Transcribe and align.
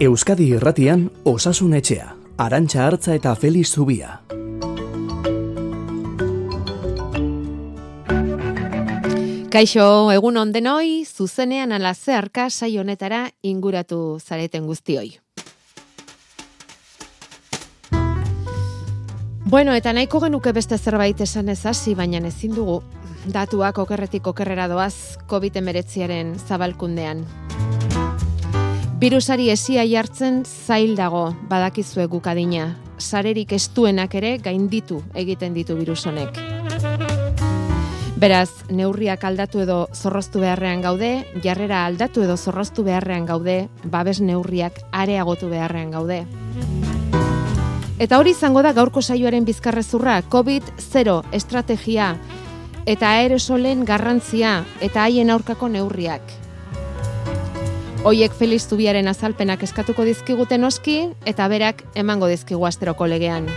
Euskadi 0.00 0.44
Irratian 0.54 1.08
Osasun 1.26 1.72
Etxea, 1.74 2.12
Arantxa 2.38 2.84
Hartza 2.86 3.16
eta 3.18 3.32
Feliz 3.34 3.72
Zubia. 3.74 4.20
Kaixo, 9.50 9.88
egun 10.14 10.38
ondenoi, 10.38 11.02
zuzenean 11.02 11.74
ala 11.74 11.96
zeharka 11.98 12.46
sai 12.46 12.78
honetara 12.78 13.24
inguratu 13.42 14.20
zareten 14.22 14.70
guztioi. 14.70 15.18
Bueno, 19.50 19.74
eta 19.74 19.90
nahiko 19.92 20.20
genuke 20.22 20.52
beste 20.54 20.78
zerbait 20.78 21.26
esan 21.26 21.48
ez 21.48 21.64
hasi, 21.66 21.96
baina 21.98 22.22
ezin 22.22 22.54
dugu 22.54 22.84
datuak 23.34 23.82
okerretik 23.82 24.30
okerrera 24.30 24.68
doaz 24.70 25.18
COVID-19aren 25.26 26.36
zabalkundean. 26.38 27.26
Virusari 28.98 29.44
esia 29.52 29.84
jartzen 29.86 30.40
zail 30.42 30.96
dago 30.98 31.28
badakizue 31.46 32.08
gukadina. 32.10 32.64
Sarerik 32.98 33.52
estuenak 33.54 34.16
ere 34.18 34.32
gainditu 34.42 34.98
egiten 35.14 35.54
ditu 35.54 35.76
virus 35.78 36.00
honek. 36.10 36.40
Beraz, 38.18 38.50
neurriak 38.74 39.22
aldatu 39.22 39.62
edo 39.62 39.76
zorroztu 39.94 40.42
beharrean 40.42 40.82
gaude, 40.82 41.12
jarrera 41.44 41.84
aldatu 41.86 42.24
edo 42.26 42.34
zorroztu 42.36 42.82
beharrean 42.88 43.28
gaude, 43.28 43.68
babes 43.84 44.18
neurriak 44.18 44.82
areagotu 44.90 45.46
beharrean 45.46 45.94
gaude. 45.94 46.24
Eta 48.02 48.18
hori 48.18 48.34
izango 48.34 48.66
da 48.66 48.74
gaurko 48.74 48.98
saioaren 48.98 49.46
bizkarrezurra, 49.46 50.24
COVID-0 50.26 51.16
estrategia 51.38 52.16
eta 52.82 53.14
aerosolen 53.14 53.86
garrantzia 53.86 54.64
eta 54.82 55.06
haien 55.06 55.30
aurkako 55.30 55.70
neurriak. 55.70 56.47
Hoiek 58.06 58.32
Feliz 58.32 58.62
Zubiaren 58.70 59.08
azalpenak 59.10 59.62
eskatuko 59.66 60.04
dizkiguten 60.06 60.62
oski 60.64 60.94
eta 61.26 61.48
berak 61.50 61.82
emango 61.98 62.28
dizkigu 62.30 62.62
asteroko 62.64 63.08
legean. 63.10 63.48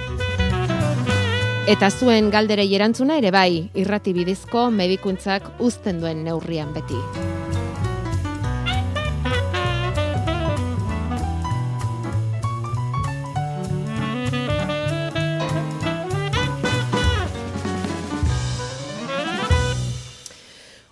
Eta 1.70 1.92
zuen 1.92 2.32
galderei 2.34 2.66
erantzuna 2.74 3.20
ere 3.22 3.30
bai, 3.32 3.70
irrati 3.78 4.16
bidizko 4.18 4.72
medikuntzak 4.74 5.46
uzten 5.62 6.02
duen 6.02 6.24
neurrian 6.26 6.74
beti. 6.74 6.98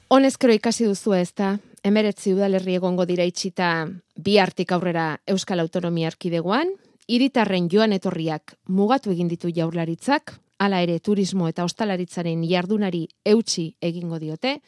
Honezkero 0.09 0.53
ikasi 0.53 0.86
duzu 0.86 1.17
ez 1.17 1.31
da, 1.38 1.58
emeretzi 1.83 2.33
udalerri 2.33 2.75
egongo 2.80 3.05
dira 3.05 3.25
itxita 3.27 3.88
bi 4.16 4.38
hartik 4.38 4.72
aurrera 4.72 5.19
Euskal 5.27 5.59
Autonomia 5.59 6.08
Arkidegoan, 6.08 6.72
hiritarren 7.08 7.69
joan 7.72 7.94
etorriak 7.94 8.55
mugatu 8.67 9.11
egin 9.11 9.27
ditu 9.27 9.49
jaurlaritzak, 9.55 10.35
hala 10.59 10.81
ere 10.83 11.00
turismo 11.00 11.47
eta 11.47 11.63
ostalaritzaren 11.63 12.44
jardunari 12.50 13.07
eutxi 13.25 13.73
egingo 13.81 14.19
diote, 14.19 14.59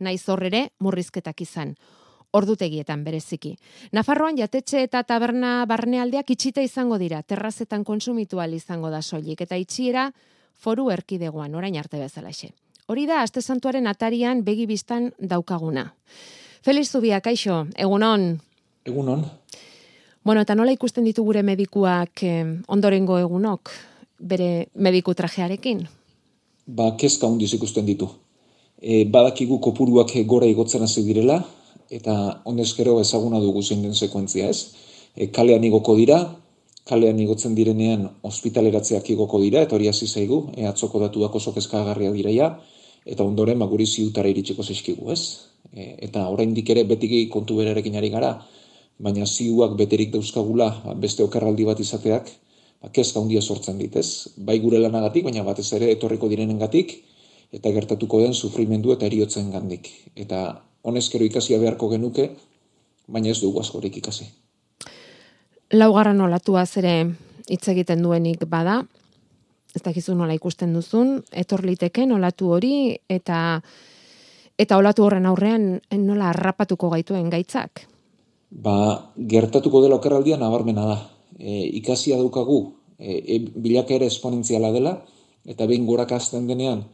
naiz 0.00 0.22
horrere 0.28 0.70
murrizketak 0.80 1.44
izan 1.44 1.74
ordutegietan 2.34 3.04
bereziki. 3.06 3.54
Nafarroan 3.94 4.38
jatetxe 4.40 4.82
eta 4.82 5.04
taberna 5.06 5.60
barnealdeak 5.70 6.32
itxita 6.34 6.64
izango 6.66 6.98
dira, 6.98 7.22
terrazetan 7.22 7.84
konsumitual 7.84 8.56
izango 8.56 8.90
da 8.90 9.02
soilik, 9.02 9.40
eta 9.40 9.56
itxiera 9.56 10.08
foru 10.58 10.90
erkidegoan, 10.90 11.54
orain 11.54 11.76
arte 11.78 12.00
bezalaxe. 12.00 12.50
Hori 12.90 13.06
da, 13.06 13.22
aste 13.22 13.40
santuaren 13.40 13.86
atarian 13.86 14.42
begi 14.44 14.66
biztan 14.66 15.12
daukaguna. 15.18 15.92
Feliz 16.64 16.88
Zubia, 16.88 17.18
kaixo, 17.20 17.66
egunon? 17.76 18.22
Egunon. 18.88 19.26
Bueno, 20.24 20.40
eta 20.40 20.54
nola 20.56 20.72
ikusten 20.72 21.04
ditu 21.04 21.20
gure 21.26 21.42
medikuak 21.44 22.22
eh, 22.24 22.38
ondorengo 22.72 23.18
egunok, 23.20 23.72
bere 24.16 24.70
mediku 24.72 25.12
trajearekin? 25.12 25.82
Ba, 26.64 26.86
kezka 26.96 27.28
hundiz 27.28 27.50
ikusten 27.52 27.84
ditu. 27.84 28.08
E, 28.80 29.04
badakigu 29.04 29.58
kopuruak 29.60 30.14
gora 30.24 30.48
igotzen 30.48 30.86
hasi 30.86 31.04
direla, 31.04 31.36
eta 31.92 32.40
ondezkero 32.48 32.96
ezaguna 33.02 33.42
dugu 33.44 33.60
zein 33.60 33.82
den 33.84 33.92
sekuentzia 33.92 34.48
ez. 34.48 34.72
E, 35.12 35.28
kalean 35.28 35.68
igoko 35.68 35.98
dira, 36.00 36.22
kalean 36.88 37.20
igotzen 37.20 37.52
direnean 37.54 38.08
ospitaleratzeak 38.22 39.10
igoko 39.12 39.42
dira, 39.44 39.60
eta 39.68 39.76
hori 39.76 39.92
hasi 39.92 40.08
zaigu, 40.08 40.46
e, 40.56 40.64
atzoko 40.64 41.04
datuak 41.04 41.36
oso 41.36 41.52
kezkagarria 41.52 42.16
direia, 42.16 42.54
eta 43.04 43.24
ondoren 43.24 43.58
maguri 43.60 43.86
ziutara 43.86 44.28
iritsiko 44.28 44.62
zeskigu 44.62 45.12
ez. 45.12 45.22
E, 45.72 45.94
eta 46.08 46.28
oraindik 46.32 46.70
ere 46.70 46.84
betiki 46.88 47.26
kontu 47.32 47.56
berarekin 47.60 47.96
ari 48.00 48.10
gara, 48.10 48.34
baina 48.98 49.26
ziuak 49.26 49.76
beterik 49.78 50.12
dauzkagula 50.12 50.70
ba, 50.84 50.94
beste 50.94 51.24
okerraldi 51.24 51.66
bat 51.68 51.80
izateak, 51.80 52.30
ba, 52.82 52.90
kezka 52.94 53.20
handia 53.20 53.42
sortzen 53.42 53.78
dit, 53.78 53.96
ez? 53.96 54.28
Bai 54.36 54.58
gure 54.62 54.80
lanagatik, 54.80 55.24
baina 55.26 55.44
batez 55.44 55.70
ere 55.76 55.90
etorriko 55.92 56.30
direnengatik 56.32 56.96
eta 57.54 57.70
gertatuko 57.70 58.20
den 58.22 58.34
sufrimendu 58.34 58.92
eta 58.94 59.06
eriotzen 59.06 59.50
gandik. 59.52 59.90
Eta 60.16 60.62
honezkero 60.82 61.24
ikasia 61.24 61.60
beharko 61.62 61.88
genuke, 61.92 62.30
baina 63.06 63.30
ez 63.30 63.40
dugu 63.40 63.60
askorik 63.60 63.96
ikasi. 64.00 64.26
Laugarran 65.74 66.20
olatua 66.20 66.64
zere 66.66 66.94
hitz 67.48 67.66
egiten 67.68 68.02
duenik 68.02 68.44
bada, 68.50 68.82
ez 69.74 69.82
dakizu 69.82 70.14
nola 70.14 70.34
ikusten 70.36 70.72
duzun, 70.74 71.18
etor 71.32 71.64
liteke 71.66 72.06
olatu 72.12 72.52
hori 72.54 72.96
eta 73.08 73.60
eta 74.58 74.76
olatu 74.78 75.04
horren 75.04 75.26
aurrean 75.26 75.80
nola 75.98 76.30
harrapatuko 76.30 76.90
gaituen 76.90 77.30
gaitzak. 77.30 77.88
Ba, 78.50 79.10
gertatuko 79.18 79.82
dela 79.82 79.98
okerraldia 79.98 80.36
nabarmena 80.38 80.86
da. 80.86 80.98
E, 81.38 81.64
ikasia 81.80 82.16
daukagu 82.16 82.76
e, 82.98 83.18
e, 83.18 83.38
bilakera 83.40 84.06
esponentziala 84.06 84.70
dela 84.70 85.00
eta 85.44 85.66
behin 85.66 85.86
gorak 85.86 86.12
azten 86.14 86.46
denean 86.46 86.84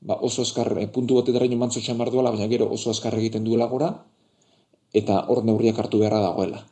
ba, 0.00 0.14
oso 0.14 0.42
azkar, 0.42 0.72
e, 0.78 0.86
puntu 0.88 1.18
bat 1.18 1.28
edaraino 1.28 1.58
mantzo 1.58 1.82
txamar 1.82 2.10
duela, 2.14 2.30
baina 2.30 2.48
gero 2.50 2.68
oso 2.74 2.90
azkar 2.90 3.16
egiten 3.18 3.44
duela 3.44 3.66
gora, 3.66 3.92
eta 4.94 5.24
hor 5.28 5.44
neurriak 5.44 5.78
hartu 5.78 6.00
beharra 6.02 6.22
dagoela. 6.22 6.62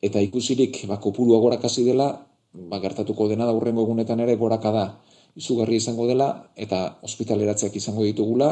Eta 0.00 0.22
ikusirik, 0.24 0.84
ba, 0.88 1.00
kopurua 1.00 1.40
gorak 1.42 1.66
dela, 1.76 2.26
ba, 2.52 2.80
gertatuko 2.82 3.28
dena 3.28 3.46
da 3.46 3.54
urrengo 3.56 3.84
egunetan 3.86 4.20
ere 4.20 4.36
goraka 4.36 4.72
da 4.74 4.84
izugarri 5.36 5.76
izango 5.76 6.06
dela, 6.08 6.28
eta 6.56 6.98
ospitaleratzeak 7.06 7.76
izango 7.76 8.04
ditugula, 8.04 8.50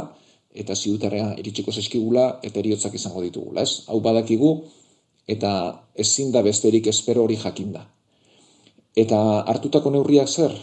eta 0.54 0.74
ziutarea 0.74 1.34
iritsiko 1.38 1.72
zeskigula, 1.72 2.38
eta 2.42 2.60
eriotzak 2.60 2.94
izango 2.94 3.22
ditugula, 3.24 3.64
ez? 3.66 3.84
Hau 3.88 4.00
badakigu, 4.04 4.52
eta 5.28 5.52
ezin 5.94 6.32
da 6.32 6.42
besterik 6.42 6.86
espero 6.86 7.24
hori 7.26 7.36
jakinda. 7.36 7.84
Eta 8.96 9.18
hartutako 9.52 9.92
neurriak 9.94 10.28
zer, 10.28 10.54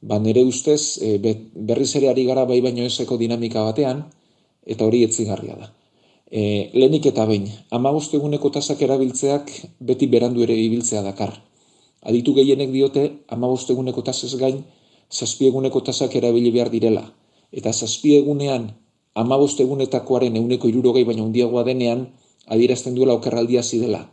ba 0.00 0.18
nere 0.18 0.42
ustez 0.48 0.98
e, 1.02 1.18
berriz 1.54 1.92
ere 1.96 2.08
ari 2.10 2.24
gara 2.24 2.46
bai 2.48 2.60
baino 2.64 2.84
eseko 2.88 3.20
dinamika 3.20 3.62
batean, 3.68 4.02
eta 4.66 4.88
hori 4.88 5.04
etzigarria 5.04 5.56
da. 5.60 5.70
E, 6.30 6.70
lehenik 6.74 7.06
eta 7.10 7.26
bain, 7.26 7.46
amagostu 7.70 8.18
eguneko 8.18 8.50
tasak 8.54 8.82
erabiltzeak 8.86 9.52
beti 9.80 10.08
berandu 10.10 10.42
ere 10.46 10.56
ibiltzea 10.56 11.02
dakar. 11.06 11.36
Aditu 12.00 12.34
gehienek 12.34 12.70
diote, 12.72 13.02
amagostu 13.28 13.74
eguneko 13.74 14.02
tasez 14.02 14.32
gain, 14.40 14.62
zazpieguneko 15.12 15.82
tasak 15.84 16.14
erabili 16.16 16.52
behar 16.54 16.70
direla. 16.72 17.04
Eta 17.52 17.72
zazpiegunean, 17.72 18.70
amagostu 19.14 19.64
egunetakoaren 19.66 20.36
eguneko 20.40 20.70
irurogei 20.70 21.04
baina 21.04 21.26
handiagoa 21.26 21.64
denean, 21.66 22.06
adierazten 22.46 22.96
duela 22.96 23.16
okerraldia 23.18 23.62
zidela. 23.62 24.06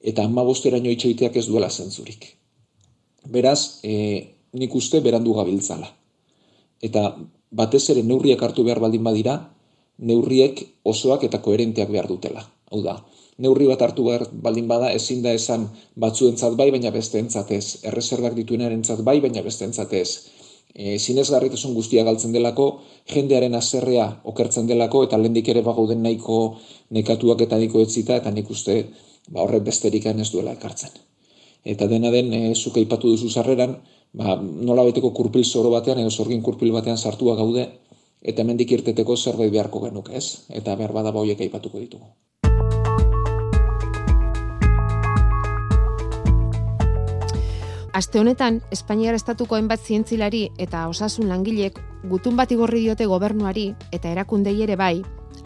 Eta 0.00 0.24
amabosteraino 0.24 0.90
itxoiteak 0.92 1.36
ez 1.36 1.46
duela 1.48 1.68
zentzurik. 1.70 2.28
Beraz, 3.32 3.80
e, 3.82 3.92
nik 4.54 4.74
uste 4.74 5.00
berandu 5.04 5.34
gabiltzala. 5.34 5.90
Eta 6.80 7.16
batez 7.50 7.84
ere 7.90 8.02
neurriak 8.06 8.42
hartu 8.42 8.64
behar 8.64 8.80
baldin 8.80 9.04
badira, 9.04 9.36
neurriek 9.98 10.62
osoak 10.84 11.24
eta 11.28 11.40
koherenteak 11.42 11.90
behar 11.90 12.08
dutela. 12.08 12.44
Hau 12.70 12.82
da, 12.84 13.00
neurri 13.38 13.66
bat 13.68 13.82
hartu 13.82 14.04
behar 14.08 14.26
baldin 14.46 14.68
bada 14.68 14.90
ezin 14.98 15.22
da 15.22 15.32
esan 15.38 15.68
batzuentzat 16.04 16.56
bai 16.56 16.70
baina 16.70 16.90
beste 16.90 17.20
ez. 17.20 17.66
Erreserbak 17.82 18.34
dituenaren 18.34 18.82
bai 19.04 19.20
baina 19.20 19.42
beste 19.42 19.64
entzatez. 19.64 20.08
E, 20.74 20.98
zinez 20.98 21.30
garritasun 21.30 21.74
guztia 21.74 22.04
galtzen 22.04 22.32
delako, 22.32 22.66
jendearen 23.08 23.54
azerrea 23.54 24.06
okertzen 24.24 24.66
delako 24.66 25.04
eta 25.04 25.16
lendik 25.16 25.48
ere 25.48 25.62
bagoden 25.62 26.02
nahiko 26.02 26.58
nekatuak 26.90 27.40
eta 27.40 27.56
niko 27.56 27.80
etzita 27.80 28.16
eta 28.16 28.30
nik 28.30 28.50
uste 28.50 28.76
ba, 29.28 29.42
horret 29.42 29.64
besterik 29.64 30.06
ez 30.06 30.30
duela 30.30 30.52
ekartzen. 30.52 30.90
Eta 31.64 31.86
dena 31.86 32.10
den, 32.10 32.32
e, 32.32 32.54
zuka 32.54 32.80
ipatu 32.80 33.08
duzu 33.08 33.30
zarreran, 33.30 33.76
ba, 34.12 34.36
nola 34.36 34.84
beteko 34.84 35.10
kurpil 35.10 35.44
zoro 35.44 35.70
batean 35.70 35.98
edo 35.98 36.10
zorgin 36.10 36.42
kurpil 36.42 36.72
batean 36.72 36.98
sartua 36.98 37.34
gaude, 37.36 37.66
eta 38.22 38.42
hemendik 38.42 38.72
irteteko 38.78 39.16
zerbait 39.16 39.52
beharko 39.52 39.80
genuk, 39.88 40.10
ez? 40.10 40.46
Eta 40.60 40.76
behar 40.76 40.92
bada 40.92 41.12
bauiek 41.12 41.40
aipatuko 41.40 41.82
ditugu. 41.82 42.06
Aste 47.96 48.20
honetan, 48.20 48.58
Espainiar 48.74 49.14
estatuko 49.16 49.56
hainbat 49.56 49.80
zientzilari 49.80 50.42
eta 50.60 50.82
osasun 50.90 51.30
langilek 51.30 51.78
gutun 52.10 52.34
bat 52.36 52.50
igorri 52.52 52.82
diote 52.82 53.06
gobernuari 53.08 53.70
eta 53.88 54.10
erakundei 54.12 54.52
ere 54.66 54.76
bai, 54.76 54.98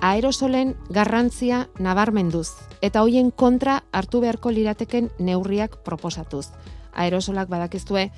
aerosolen 0.09 0.73
garrantzia 0.91 1.61
nabarmenduz 1.79 2.49
eta 2.83 3.05
hoien 3.07 3.31
kontra 3.31 3.77
hartu 3.93 4.25
beharko 4.25 4.51
lirateken 4.51 5.13
neurriak 5.21 5.79
proposatuz. 5.87 6.49
Aerosolak 6.91 7.47
badakiztue 7.55 8.09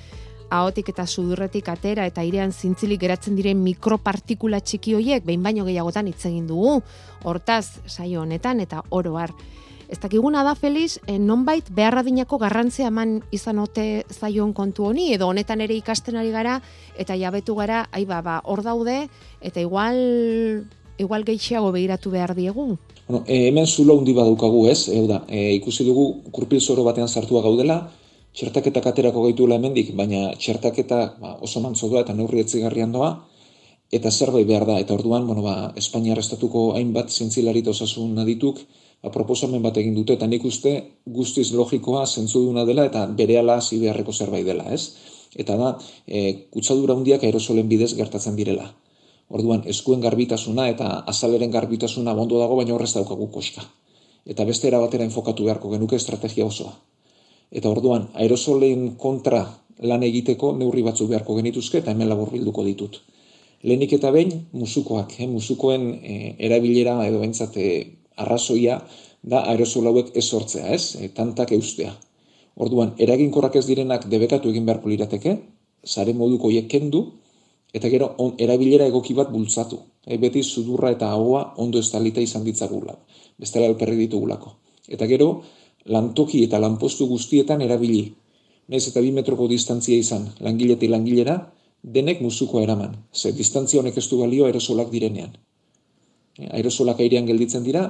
ahotik 0.49 0.88
eta 0.94 1.05
sudurretik 1.05 1.69
atera 1.69 2.08
eta 2.08 2.25
airean 2.25 2.56
zintzilik 2.56 3.05
geratzen 3.05 3.37
diren 3.37 3.61
mikropartikula 3.61 4.62
txiki 4.64 4.96
hoiek 4.96 5.28
behin 5.28 5.44
baino 5.44 5.69
gehiagotan 5.69 6.08
hitz 6.08 6.25
egin 6.25 6.46
dugu. 6.49 6.78
Hortaz, 7.20 7.82
saio 7.85 8.25
honetan 8.25 8.64
eta 8.64 8.81
oro 8.88 9.19
har. 9.20 9.37
Ez 9.92 9.98
dakiguna 10.00 10.40
da, 10.40 10.54
Feliz, 10.56 11.00
eh, 11.04 11.18
nonbait 11.20 11.66
beharradinako 11.76 12.38
garrantzia 12.40 12.86
eman 12.88 13.18
izan 13.30 13.58
ote 13.60 14.06
zaion 14.08 14.54
kontu 14.56 14.86
honi, 14.88 15.10
edo 15.12 15.26
honetan 15.28 15.60
ere 15.60 15.74
ikasten 15.76 16.16
ari 16.16 16.30
gara, 16.32 16.54
eta 16.96 17.12
jabetu 17.20 17.52
gara, 17.58 17.82
ai 17.92 18.06
ba, 18.08 18.22
ba, 18.24 18.38
hor 18.48 18.62
daude, 18.64 18.94
eta 19.44 19.60
igual, 19.60 19.98
igual 20.96 21.26
gehiago 21.28 21.74
behiratu 21.76 22.08
behar 22.14 22.32
diegu. 22.38 22.78
Bueno, 23.04 23.20
e, 23.26 23.50
hemen 23.50 23.66
zulo 23.66 23.98
hundi 23.98 24.14
badukagu 24.16 24.62
ez, 24.70 24.88
e, 24.88 25.02
da, 25.10 25.26
e, 25.28 25.52
ikusi 25.58 25.84
dugu 25.84 26.06
kurpil 26.32 26.62
zoro 26.64 26.86
batean 26.88 27.12
sartua 27.12 27.42
gaudela, 27.44 27.82
txertaketak 28.32 28.86
aterako 28.94 29.26
gaituela 29.26 29.58
hemendik, 29.60 29.90
baina 29.94 30.30
txertaketa 30.40 31.02
ba, 31.20 31.34
oso 31.44 31.60
mantzo 31.60 31.90
doa 31.92 32.00
eta 32.06 32.14
neurri 32.16 32.40
etzigarrian 32.40 32.96
doa, 32.96 33.10
eta 33.92 34.08
zerbait 34.10 34.48
behar 34.48 34.64
da, 34.64 34.78
eta 34.80 34.96
orduan, 34.96 35.28
bueno, 35.28 35.44
ba, 35.44 35.74
Espainia 35.76 36.16
arrestatuko 36.16 36.70
hainbat 36.78 37.12
zintzilarit 37.12 37.68
osasun 37.68 38.16
adituk, 38.24 38.64
ba, 39.02 39.10
proposamen 39.10 39.62
bat 39.62 39.76
egin 39.82 39.96
dute, 39.99 40.16
eta 40.19 40.28
nik 40.31 40.44
uste 40.49 40.75
guztiz 41.06 41.50
logikoa 41.52 42.06
zentzuduna 42.06 42.64
dela, 42.69 42.87
eta 42.87 43.06
bere 43.06 43.38
ala 43.38 43.58
beharreko 43.58 44.12
zerbait 44.12 44.46
dela, 44.46 44.64
ez? 44.72 44.94
Eta 45.34 45.56
da, 45.56 45.75
e, 46.06 46.49
kutsadura 46.52 46.94
hundiak 46.94 47.25
aerosolen 47.25 47.69
bidez 47.69 47.94
gertatzen 47.96 48.37
direla. 48.37 48.69
Orduan, 49.32 49.62
eskuen 49.66 50.00
garbitasuna 50.00 50.69
eta 50.69 50.88
azaleren 51.08 51.50
garbitasuna 51.50 52.12
bondo 52.14 52.38
dago, 52.38 52.56
baina 52.56 52.75
horrez 52.75 52.93
daukagu 52.93 53.31
koska. 53.32 53.64
Eta 54.28 54.44
beste 54.44 54.69
erabatera 54.69 55.04
enfokatu 55.08 55.46
beharko 55.49 55.70
genuke 55.72 55.96
estrategia 55.96 56.44
osoa. 56.44 56.75
Eta 57.50 57.70
orduan, 57.70 58.10
aerosolen 58.14 58.93
kontra 59.00 59.43
lan 59.88 60.04
egiteko 60.06 60.52
neurri 60.58 60.84
batzu 60.84 61.08
beharko 61.08 61.38
genituzke 61.40 61.81
eta 61.81 61.90
hemen 61.96 62.10
labur 62.12 62.31
bilduko 62.31 62.64
ditut. 62.64 63.00
Lehenik 63.62 63.96
eta 63.96 64.10
behin, 64.10 64.32
musukoak, 64.52 65.16
eh? 65.19 65.26
musukoen 65.31 65.88
eh, 66.02 66.34
erabilera 66.38 66.99
edo 67.06 67.20
bentsat 67.22 67.56
eh, 67.56 68.01
arrazoia 68.17 68.81
da 69.23 69.43
aerosol 69.53 69.87
hauek 69.87 70.12
ez 70.19 70.25
sortzea, 70.25 70.67
ez? 70.75 70.97
E, 71.00 71.09
tantak 71.14 71.53
eustea. 71.53 71.93
Orduan, 72.56 72.94
eraginkorrak 72.99 73.56
ez 73.56 73.67
direnak 73.67 74.09
debekatu 74.12 74.50
egin 74.50 74.67
beharko 74.69 74.91
lirateke, 74.93 75.37
sare 75.85 76.12
moduko 76.14 76.50
hiek 76.50 76.69
kendu, 76.69 77.05
eta 77.73 77.88
gero 77.88 78.12
on, 78.19 78.35
erabilera 78.38 78.87
egoki 78.91 79.14
bat 79.14 79.31
bultzatu. 79.32 79.79
E, 80.06 80.19
beti 80.19 80.43
sudurra 80.43 80.91
eta 80.93 81.09
ahoa 81.14 81.44
ondo 81.62 81.81
estalita 81.81 82.20
izan 82.20 82.44
ditzagula. 82.44 82.97
Bestela 83.38 83.70
alperri 83.70 83.97
ditugulako. 84.05 84.56
Eta 84.88 85.06
gero, 85.06 85.31
lantoki 85.87 86.43
eta 86.44 86.61
lanpostu 86.61 87.06
guztietan 87.09 87.62
erabili. 87.62 88.05
Nez 88.69 88.85
eta 88.88 89.00
bi 89.00 89.12
metroko 89.14 89.49
distantzia 89.49 89.97
izan, 89.99 90.29
langileti 90.41 90.91
langilera, 90.91 91.38
denek 91.82 92.20
musuko 92.23 92.61
eraman. 92.62 92.94
Ze 93.12 93.32
distantzia 93.32 93.81
honek 93.81 93.97
ez 93.99 94.09
du 94.09 94.19
balio 94.20 94.47
aerosolak 94.47 94.91
direnean. 94.91 95.32
Aerosolak 96.38 97.00
airean 97.05 97.26
gelditzen 97.29 97.64
dira, 97.64 97.87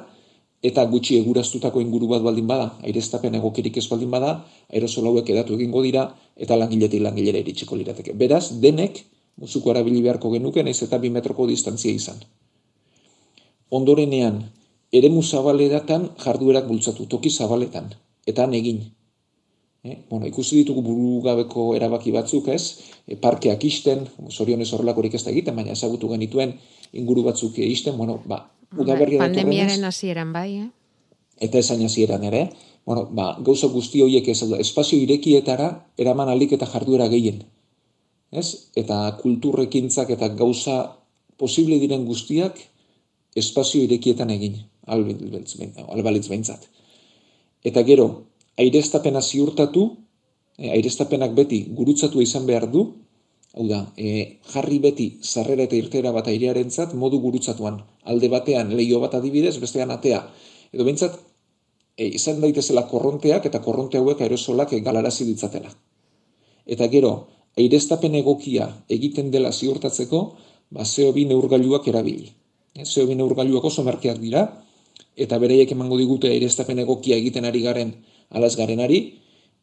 eta 0.62 0.85
gutxi 0.87 1.19
eguraztutako 1.19 1.83
inguru 1.83 2.09
bat 2.12 2.23
baldin 2.23 2.47
bada, 2.47 2.69
aireztapen 2.87 3.35
egokirik 3.35 3.77
ez 3.79 3.89
baldin 3.91 4.11
bada, 4.11 4.33
aerosol 4.71 5.09
hauek 5.11 5.31
edatu 5.35 5.59
egingo 5.59 5.83
dira, 5.83 6.06
eta 6.37 6.56
langiletik 6.59 7.03
langilera 7.03 7.43
iritsiko 7.43 7.79
lirateke. 7.79 8.15
Beraz, 8.19 8.44
denek, 8.62 9.03
musuko 9.43 9.75
erabili 9.75 10.03
beharko 10.06 10.31
genuke, 10.31 10.62
naiz 10.62 10.79
eta 10.87 10.99
bi 11.03 11.11
metroko 11.11 11.49
distantzia 11.50 11.91
izan. 11.91 12.23
Ondorenean, 13.75 14.43
ere 14.93 15.11
musabaleratan 15.11 16.11
jarduerak 16.23 16.69
bultzatu, 16.69 17.09
toki 17.11 17.31
zabaletan, 17.31 17.91
eta 18.27 18.47
egin. 18.53 18.85
E, 19.82 19.96
bueno, 20.08 20.29
ikusi 20.31 20.61
ditugu 20.61 20.82
burugabeko 20.87 21.73
erabaki 21.75 22.12
batzuk 22.14 22.49
ez, 22.55 22.79
e, 23.06 23.17
parkeak 23.19 23.64
isten, 23.67 24.05
zorionez 24.31 24.69
horrelakorik 24.73 25.17
ez 25.19 25.25
da 25.25 25.32
egiten, 25.32 25.56
baina 25.58 25.75
ezagutu 25.75 26.11
genituen 26.12 26.55
inguru 26.93 27.25
batzuk 27.26 27.58
isten, 27.58 27.96
bueno, 27.99 28.20
ba, 28.31 28.44
udaberria 28.79 29.19
bai, 29.19 29.32
pandemiaren 29.32 29.82
hasieran 29.84 30.31
bai, 30.32 30.50
eh? 30.61 30.69
Eta 31.43 31.58
esain 31.58 31.82
hasieran 31.82 32.23
ere, 32.29 32.44
bueno, 32.87 33.08
ba, 33.11 33.32
gauza 33.43 33.67
guzti 33.75 34.02
horiek 34.02 34.29
ez 34.29 34.38
da, 34.46 34.58
espazio 34.62 34.99
irekietara 35.02 35.69
eraman 35.99 36.31
alik 36.31 36.55
eta 36.55 36.69
jarduera 36.70 37.08
gehien. 37.11 37.43
Ez? 38.31 38.70
Eta 38.78 39.05
kulturrekintzak 39.20 40.11
eta 40.14 40.31
gauza 40.38 40.78
posible 41.37 41.78
diren 41.82 42.06
guztiak 42.06 42.58
espazio 43.37 43.82
irekietan 43.82 44.31
egin, 44.31 44.61
albalitz 44.87 46.28
behintzat. 46.28 46.69
Eta 47.64 47.82
gero, 47.87 48.08
aireztapena 48.58 49.22
ziurtatu, 49.22 49.87
e, 50.58 50.70
aireztapenak 50.70 51.34
beti 51.34 51.64
gurutzatu 51.70 52.20
izan 52.20 52.46
behar 52.46 52.70
du, 52.70 52.90
Hau 53.52 53.66
da, 53.69 53.82
e, 54.00 54.38
jarri 54.49 54.78
beti 54.81 55.06
zarrera 55.20 55.66
eta 55.69 55.76
irtera 55.76 56.12
bat 56.16 56.28
airearentzat 56.32 56.94
modu 56.96 57.19
gurutzatuan. 57.20 57.82
Alde 58.08 58.31
batean 58.32 58.72
leio 58.78 59.00
bat 59.02 59.16
adibidez, 59.19 59.58
bestean 59.60 59.93
atea. 59.93 60.22
Edo 60.72 60.87
behintzat, 60.88 61.19
e, 61.96 62.06
izan 62.19 62.40
daitezela 62.40 62.87
korronteak 62.88 63.49
eta 63.50 63.60
korronte 63.66 64.00
hauek 64.00 64.22
aerosolak 64.25 64.72
galarazi 64.87 65.28
ditzatela. 65.28 65.72
Eta 66.64 66.88
gero, 66.88 67.12
aireztapen 67.60 68.16
egokia 68.22 68.70
egiten 68.96 69.28
dela 69.34 69.52
ziurtatzeko, 69.52 70.22
ba, 70.72 70.87
zeo 70.87 71.12
bi 71.12 71.26
neurgailuak 71.28 71.88
erabili. 71.93 72.32
Zeo 72.87 73.04
bi 73.06 73.19
neurgailuak 73.20 73.69
oso 73.69 73.84
merkeak 73.84 74.16
dira, 74.22 74.46
eta 75.12 75.37
bereiek 75.38 75.76
emango 75.76 76.00
digute 76.00 76.32
aireztapen 76.32 76.81
egokia 76.87 77.20
egiten 77.20 77.44
ari 77.44 77.60
garen 77.60 77.93
alaz 78.32 78.56
garenari, 78.56 79.02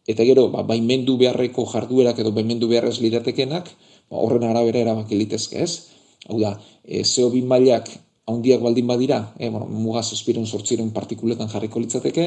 Eta 0.10 0.26
gero, 0.26 0.48
ba, 0.50 0.64
baimendu 0.66 1.18
beharreko 1.22 1.68
jarduerak 1.70 2.18
edo 2.24 2.32
baimendu 2.34 2.68
beharrez 2.72 2.98
liratekenak, 3.04 3.68
ba, 4.10 4.18
horren 4.18 4.48
arabera 4.48 4.82
erabak 4.82 5.12
litezke 5.14 5.62
ez. 5.62 5.90
Hau 6.30 6.40
da, 6.42 6.56
e, 6.84 7.04
zeo 7.04 7.30
bin 7.30 7.46
mailak 7.52 7.92
haundiak 8.30 8.64
baldin 8.66 8.88
badira, 8.90 9.20
e, 9.38 9.52
bueno, 9.54 9.68
mugaz 9.70 10.08
espiron 10.16 10.48
sortziren 10.48 10.90
partikuletan 10.96 11.52
jarriko 11.54 11.84
litzateke, 11.84 12.26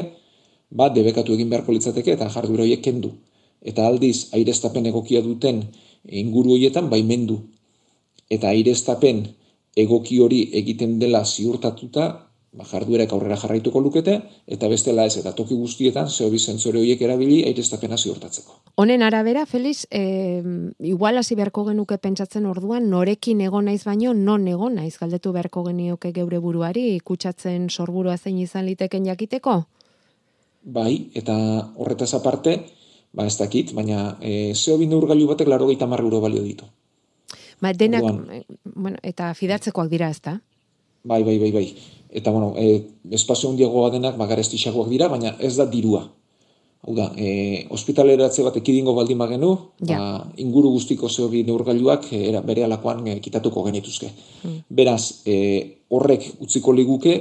ba, 0.71 0.87
debekatu 0.95 1.35
egin 1.35 1.51
beharko 1.51 1.75
litzateke 1.75 2.15
eta 2.15 2.29
jarduera 2.31 2.63
horiek 2.63 2.83
kendu. 2.87 3.11
Eta 3.59 3.87
aldiz, 3.87 4.29
aireztapen 4.39 4.87
egokia 4.87 5.19
duten 5.23 5.63
inguru 6.07 6.55
horietan 6.55 6.87
baimendu. 6.91 7.41
Eta 8.31 8.47
aireztapen 8.55 9.25
egoki 9.75 10.19
hori 10.23 10.43
egiten 10.61 10.99
dela 11.03 11.25
ziurtatuta, 11.25 12.07
ba, 12.53 12.65
jarduerek 12.69 13.11
aurrera 13.13 13.37
jarraituko 13.41 13.81
lukete, 13.81 14.19
eta 14.47 14.69
bestela 14.69 15.05
ez, 15.09 15.15
eta 15.17 15.33
toki 15.35 15.55
guztietan, 15.57 16.09
zehobi 16.09 16.39
zentzore 16.39 16.79
horiek 16.81 17.01
erabili, 17.01 17.41
aireztapena 17.49 17.97
ziurtatzeko. 17.97 18.59
Honen 18.81 19.03
arabera, 19.05 19.45
Feliz, 19.49 19.87
e, 19.91 20.41
igual 20.79 21.17
hasi 21.17 21.35
beharko 21.39 21.65
genuke 21.69 21.97
pentsatzen 21.97 22.45
orduan, 22.49 22.89
norekin 22.89 23.41
egon 23.41 23.65
naiz 23.69 23.83
baino, 23.85 24.13
non 24.13 24.47
egon 24.47 24.77
naiz 24.79 24.95
galdetu 24.99 25.33
beharko 25.33 25.65
genioke 25.69 26.13
geure 26.13 26.39
buruari, 26.43 26.99
kutsatzen 27.03 27.69
sorburua 27.69 28.17
zein 28.17 28.37
izan 28.41 28.69
liteken 28.69 29.09
jakiteko? 29.09 29.63
Bai, 30.63 31.09
eta 31.17 31.35
horretaz 31.75 32.13
aparte, 32.13 32.57
ba 33.13 33.25
ez 33.27 33.35
dakit, 33.37 33.73
baina 33.73 34.15
e, 34.21 34.53
zehobi 34.53 34.87
neurgailu 34.87 35.27
batek 35.33 35.49
laro 35.49 35.67
gaita 35.67 35.89
euro 35.99 36.21
balio 36.21 36.43
ditu. 36.43 36.65
Ba, 37.61 37.71
denak, 37.73 38.03
eh, 38.31 38.43
bueno, 38.75 38.97
eta 39.03 39.33
fidatzekoak 39.33 39.89
dira 39.89 40.09
ez 40.09 40.19
da? 40.21 40.39
Bai, 41.03 41.23
bai, 41.23 41.37
bai, 41.39 41.51
bai 41.51 41.67
eta 42.13 42.31
bueno, 42.31 42.53
e, 42.57 42.83
espazio 43.11 43.49
handiagoa 43.49 43.89
denak 43.93 44.19
magarestixagoak 44.21 44.91
dira, 44.91 45.09
baina 45.09 45.33
ez 45.39 45.55
da 45.57 45.65
dirua. 45.65 46.05
Hau 46.83 46.93
da, 46.97 47.07
e, 47.15 47.65
ospitaleratze 47.71 48.43
bat 48.43 48.57
ekidingo 48.59 48.93
baldin 48.93 49.17
bagenu, 49.17 49.53
ja. 49.87 49.97
ba, 49.97 50.07
inguru 50.43 50.73
guztiko 50.75 51.09
zehobi 51.09 51.45
neurgailuak 51.47 52.09
e, 52.11 52.19
era, 52.29 52.41
bere 52.43 52.65
alakoan 52.67 53.05
e, 53.07 53.17
kitatuko 53.23 53.63
genituzke. 53.69 54.11
Hmm. 54.43 54.57
Beraz, 54.69 55.23
e, 55.25 55.37
horrek 55.95 56.27
utziko 56.43 56.75
liguke, 56.75 57.15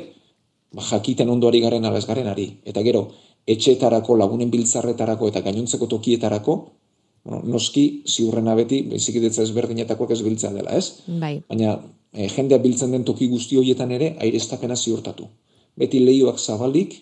ba, 0.74 0.82
jakiten 0.90 1.30
ondoari 1.30 1.62
garen 1.62 1.86
alaz 1.88 2.04
garen 2.10 2.28
ari. 2.32 2.48
Eta 2.66 2.82
gero, 2.82 3.06
etxeetarako, 3.46 4.18
lagunen 4.18 4.50
biltzarretarako 4.50 5.30
eta 5.30 5.44
gainontzeko 5.46 5.88
tokietarako, 5.94 6.58
noski, 7.24 8.02
ziurrena 8.06 8.54
beti, 8.58 8.82
bezik 8.90 9.16
ezberdinetakoak 9.22 10.10
ez 10.10 10.22
biltzea 10.22 10.50
dela, 10.52 10.74
ez? 10.74 11.02
Bai. 11.06 11.36
Baina, 11.48 11.76
e, 12.12 12.26
jendea 12.28 12.58
biltzen 12.58 12.90
den 12.90 13.04
toki 13.04 13.28
guzti 13.28 13.56
horietan 13.56 13.92
ere 13.92 14.16
aireztapena 14.20 14.76
ziurtatu. 14.76 15.28
Beti 15.78 16.02
lehioak 16.04 16.38
zabalik 16.38 16.98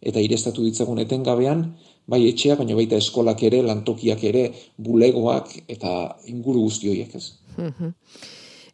eta 0.00 0.18
aireztatu 0.18 0.64
ditzagun 0.64 0.98
etengabean, 0.98 1.64
bai 2.10 2.24
etxeak, 2.28 2.58
baina 2.58 2.74
baita 2.74 2.96
eskolak 2.96 3.42
ere, 3.46 3.62
lantokiak 3.62 4.22
ere, 4.24 4.50
bulegoak 4.78 5.52
eta 5.68 6.16
inguru 6.26 6.66
guzti 6.66 6.90
horiek 6.90 7.14
ez. 7.14 7.26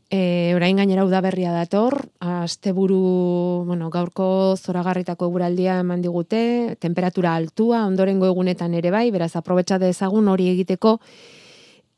E, 0.06 0.52
orain 0.54 0.76
gainera 0.78 1.04
udaberria 1.04 1.50
dator, 1.50 1.96
asteburu, 2.22 3.64
bueno, 3.66 3.88
gaurko 3.90 4.54
zoragarritako 4.54 5.26
eguraldia 5.26 5.80
eman 5.82 6.02
digute, 6.02 6.76
temperatura 6.78 7.34
altua, 7.34 7.82
ondorengo 7.88 8.28
egunetan 8.30 8.74
ere 8.78 8.92
bai, 8.94 9.10
beraz 9.10 9.34
aprobetsa 9.34 9.80
dezagun 9.82 10.28
hori 10.30 10.46
egiteko, 10.52 11.00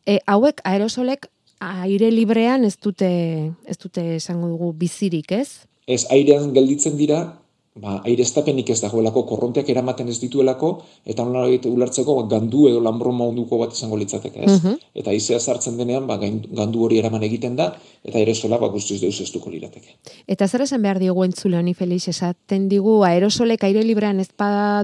e, 0.08 0.20
hauek 0.24 0.64
aerosolek 0.64 1.28
aire 1.60 2.08
librean 2.10 2.64
ez 2.64 2.78
dute 2.80 3.10
ez 3.66 3.76
dute 3.76 4.04
esango 4.16 4.48
dugu 4.54 4.72
bizirik, 4.72 5.32
ez? 5.32 5.68
Ez 5.86 6.06
airean 6.12 6.54
gelditzen 6.54 6.96
dira, 6.96 7.20
ba, 7.80 7.98
aireztapenik 8.06 8.70
ez 8.72 8.78
dagoelako, 8.82 9.22
korronteak 9.28 9.68
eramaten 9.70 10.08
ez 10.10 10.18
dituelako, 10.20 10.70
eta 11.08 11.24
nola 11.26 11.46
ulertzeko 11.70 12.16
ba, 12.18 12.24
gandu 12.30 12.66
edo 12.70 12.80
lanbroma 12.84 13.28
onduko 13.30 13.60
bat 13.60 13.74
izango 13.76 13.98
litzateke, 14.00 14.44
ez? 14.44 14.56
Mhm. 14.58 14.78
Eta 15.02 15.14
izea 15.14 15.38
sartzen 15.38 15.78
denean, 15.78 16.06
ba, 16.06 16.18
gandu 16.18 16.84
hori 16.84 16.98
eraman 16.98 17.22
egiten 17.28 17.56
da, 17.56 17.70
eta 18.04 18.18
aerosola 18.18 18.58
ba, 18.58 18.70
guztiz 18.74 19.00
deus 19.00 19.20
ez 19.20 19.30
duko 19.32 19.50
lirateke. 19.50 19.94
Eta 20.26 20.48
zer 20.48 20.66
esan 20.66 20.82
behar 20.82 20.98
diogu 20.98 21.24
entzule 21.24 21.58
honi 21.58 21.74
Felix, 21.74 22.08
esaten 22.08 22.68
digu 22.68 23.02
aerosolek 23.06 23.64
aire 23.64 23.84
librean 23.84 24.20
ez 24.20 24.30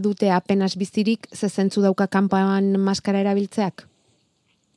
dute 0.03 0.31
apenas 0.31 0.77
bizirik, 0.77 1.29
zezentzu 1.35 1.83
dauka 1.83 2.07
kanpoan 2.07 2.79
maskara 2.79 3.21
erabiltzeak? 3.21 3.89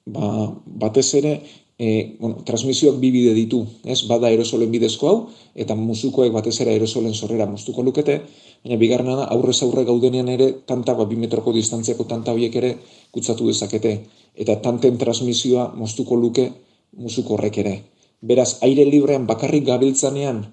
Ba, 0.07 0.53
batez 0.65 1.13
ere, 1.19 1.41
e, 1.77 2.17
bueno, 2.19 2.41
transmisioak 2.43 2.98
bi 3.00 3.12
bide 3.13 3.34
ditu, 3.38 3.62
ez? 3.86 4.01
Bada 4.10 4.27
aerosolen 4.31 4.72
bidezko 4.74 5.10
hau 5.10 5.17
eta 5.55 5.75
musukoek 5.77 6.34
batez 6.34 6.55
ere 6.63 6.74
aerosolen 6.74 7.13
sorrera 7.13 7.46
moztuko 7.46 7.86
lukete, 7.86 8.22
baina 8.63 8.79
bigarrena 8.81 9.15
da 9.22 9.27
aurrez 9.36 9.62
aurre 9.63 9.86
gaudenean 9.86 10.29
ere 10.34 10.51
tanta 10.65 10.96
ba 10.98 11.05
2 11.05 11.19
metroko 11.22 11.53
distantziako 11.53 12.07
tanta 12.10 12.34
hoiek 12.34 12.55
ere 12.55 12.77
kutsatu 13.13 13.48
dezakete 13.48 13.93
eta 14.36 14.57
tanten 14.62 14.98
transmisioa 14.98 15.72
moztuko 15.75 16.15
luke 16.15 16.51
musuko 16.98 17.38
horrek 17.38 17.57
ere. 17.63 17.75
Beraz, 18.22 18.57
aire 18.65 18.86
librean 18.86 19.27
bakarrik 19.29 19.65
gabiltzanean 19.65 20.46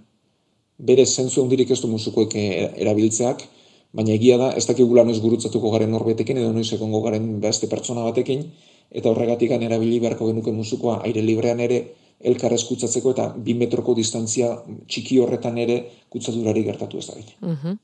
bere 0.78 1.06
zentzu 1.06 1.40
hondirik 1.40 1.70
ez 1.70 1.80
du 1.80 1.88
musukoek 1.88 2.34
e, 2.36 2.44
erabiltzeak, 2.84 3.46
baina 3.94 4.12
egia 4.12 4.36
da, 4.36 4.50
ez 4.58 4.66
dakigula 4.66 5.04
noiz 5.06 5.20
gurutzatuko 5.22 5.70
garen 5.70 5.92
norbetekin 5.94 6.40
edo 6.42 6.52
noiz 6.52 6.72
egongo 6.74 7.00
garen 7.00 7.38
beste 7.40 7.70
pertsona 7.70 8.04
batekin, 8.04 8.48
eta 8.90 9.10
horregatik 9.10 9.50
erabili 9.50 10.00
beharko 10.00 10.26
genuke 10.30 10.52
musukoa 10.52 11.00
aire 11.04 11.22
librean 11.22 11.60
ere 11.60 11.84
elkarrez 12.20 12.64
kutsatzeko 12.64 13.10
eta 13.10 13.28
bi 13.36 13.54
metroko 13.54 13.94
distantzia 13.94 14.50
txiki 14.88 15.18
horretan 15.18 15.58
ere 15.58 15.80
kutsadurari 16.08 16.62
gertatu 16.64 16.98
ez 16.98 17.06
da. 17.06 17.74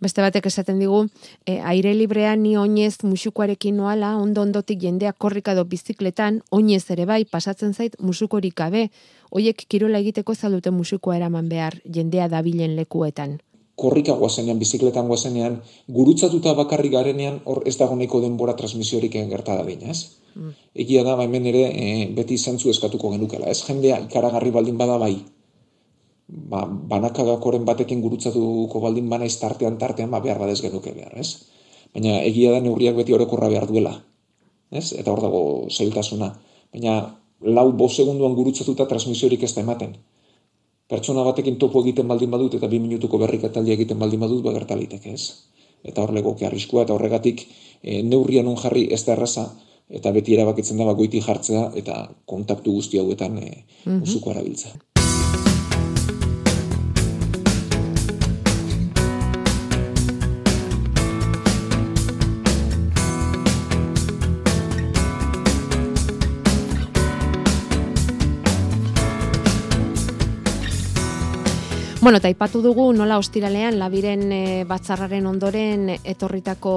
Beste 0.00 0.20
batek 0.20 0.46
esaten 0.46 0.80
digu, 0.82 1.04
e, 1.46 1.60
aire 1.60 1.94
librean 1.94 2.42
ni 2.42 2.56
oinez 2.58 2.98
musukoarekin 3.02 3.76
noala, 3.76 4.16
ondo 4.16 4.42
ondotik 4.42 4.80
jendea 4.82 5.12
korrika 5.12 5.52
edo 5.52 5.64
bizikletan, 5.64 6.42
oinez 6.50 6.82
ere 6.90 7.06
bai, 7.06 7.24
pasatzen 7.24 7.72
zait 7.72 7.96
musukorik 8.00 8.56
gabe, 8.58 8.90
hoiek 9.30 9.64
kirola 9.68 10.02
egiteko 10.04 10.34
zalute 10.34 10.70
musukoa 10.70 11.16
eraman 11.16 11.48
behar 11.48 11.78
jendea 11.88 12.28
dabilen 12.28 12.76
lekuetan 12.76 13.38
korrika 13.76 14.14
guazenean, 14.14 14.58
bizikletan 14.58 15.08
guazenean, 15.10 15.58
gurutzatuta 15.90 16.54
bakarrik 16.54 16.92
garenean, 16.92 17.40
hor 17.44 17.62
ez 17.66 17.74
dago 17.78 17.96
neko 17.98 18.20
denbora 18.22 18.54
transmisiorik 18.58 19.16
gerta 19.30 19.56
da 19.58 19.64
ez? 19.66 20.18
Mm. 20.34 20.52
Egia 20.74 21.02
da, 21.04 21.16
ba, 21.16 21.24
hemen 21.24 21.46
ere, 21.46 21.64
e, 21.70 22.06
beti 22.14 22.38
zentzu 22.38 22.70
eskatuko 22.70 23.10
genukela, 23.10 23.46
ez? 23.46 23.62
Jendea 23.66 23.98
ikaragarri 24.06 24.50
baldin 24.50 24.78
bada 24.78 24.98
bai, 24.98 25.16
ba, 26.28 26.64
banakagakoren 26.66 27.64
batekin 27.64 28.00
gurutzatuko 28.00 28.80
baldin 28.80 29.08
bana 29.08 29.26
tartean 29.40 29.78
tartean, 29.78 30.10
ba, 30.10 30.20
behar 30.20 30.38
badez 30.38 30.60
genuke 30.62 30.94
behar, 30.94 31.18
ez? 31.18 31.50
Baina 31.94 32.20
egia 32.22 32.52
da 32.52 32.60
neurriak 32.60 32.96
beti 32.96 33.14
orokorra 33.14 33.48
behar 33.48 33.66
duela, 33.66 34.04
ez? 34.70 34.92
Eta 34.92 35.10
hor 35.10 35.20
dago 35.22 35.66
zailtasuna. 35.70 36.34
Baina 36.72 37.18
lau 37.42 37.72
bo 37.72 37.88
segunduan 37.88 38.34
gurutzatuta 38.34 38.86
transmisiorik 38.86 39.42
ez 39.42 39.54
da 39.54 39.62
ematen 39.62 39.94
pertsona 40.88 41.24
batekin 41.24 41.56
topo 41.56 41.82
egiten 41.84 42.08
baldin 42.08 42.30
badut 42.30 42.54
eta 42.54 42.68
bi 42.68 42.78
minutuko 42.78 43.18
berrik 43.18 43.44
egiten 43.44 43.98
baldin 43.98 44.20
badut 44.20 44.42
ba 44.42 44.52
gertaliteke, 44.52 45.12
ez? 45.12 45.32
Eta 45.84 46.02
hor 46.02 46.12
legoke 46.12 46.46
arriskua 46.46 46.82
eta 46.82 46.94
horregatik 46.94 47.46
e, 47.82 48.02
neurrian 48.02 48.48
on 48.48 48.56
jarri 48.56 48.88
ez 48.92 49.04
da 49.04 49.12
erraza 49.12 49.50
eta 49.88 50.12
beti 50.12 50.34
erabakitzen 50.34 50.78
da 50.78 50.92
goiti 50.92 51.20
jartzea 51.20 51.70
eta 51.76 52.08
kontaktu 52.26 52.72
guzti 52.72 52.98
hauetan 52.98 53.38
e, 53.38 53.64
mm 53.84 54.02
-hmm. 54.02 54.30
erabiltzea. 54.30 54.93
Bueno, 72.04 72.18
eta 72.20 72.28
ipatu 72.28 72.60
dugu 72.60 72.90
nola 72.92 73.16
ostiralean 73.16 73.78
labiren 73.80 74.24
e, 74.28 74.40
batzarraren 74.68 75.24
ondoren 75.24 75.86
etorritako 75.96 76.74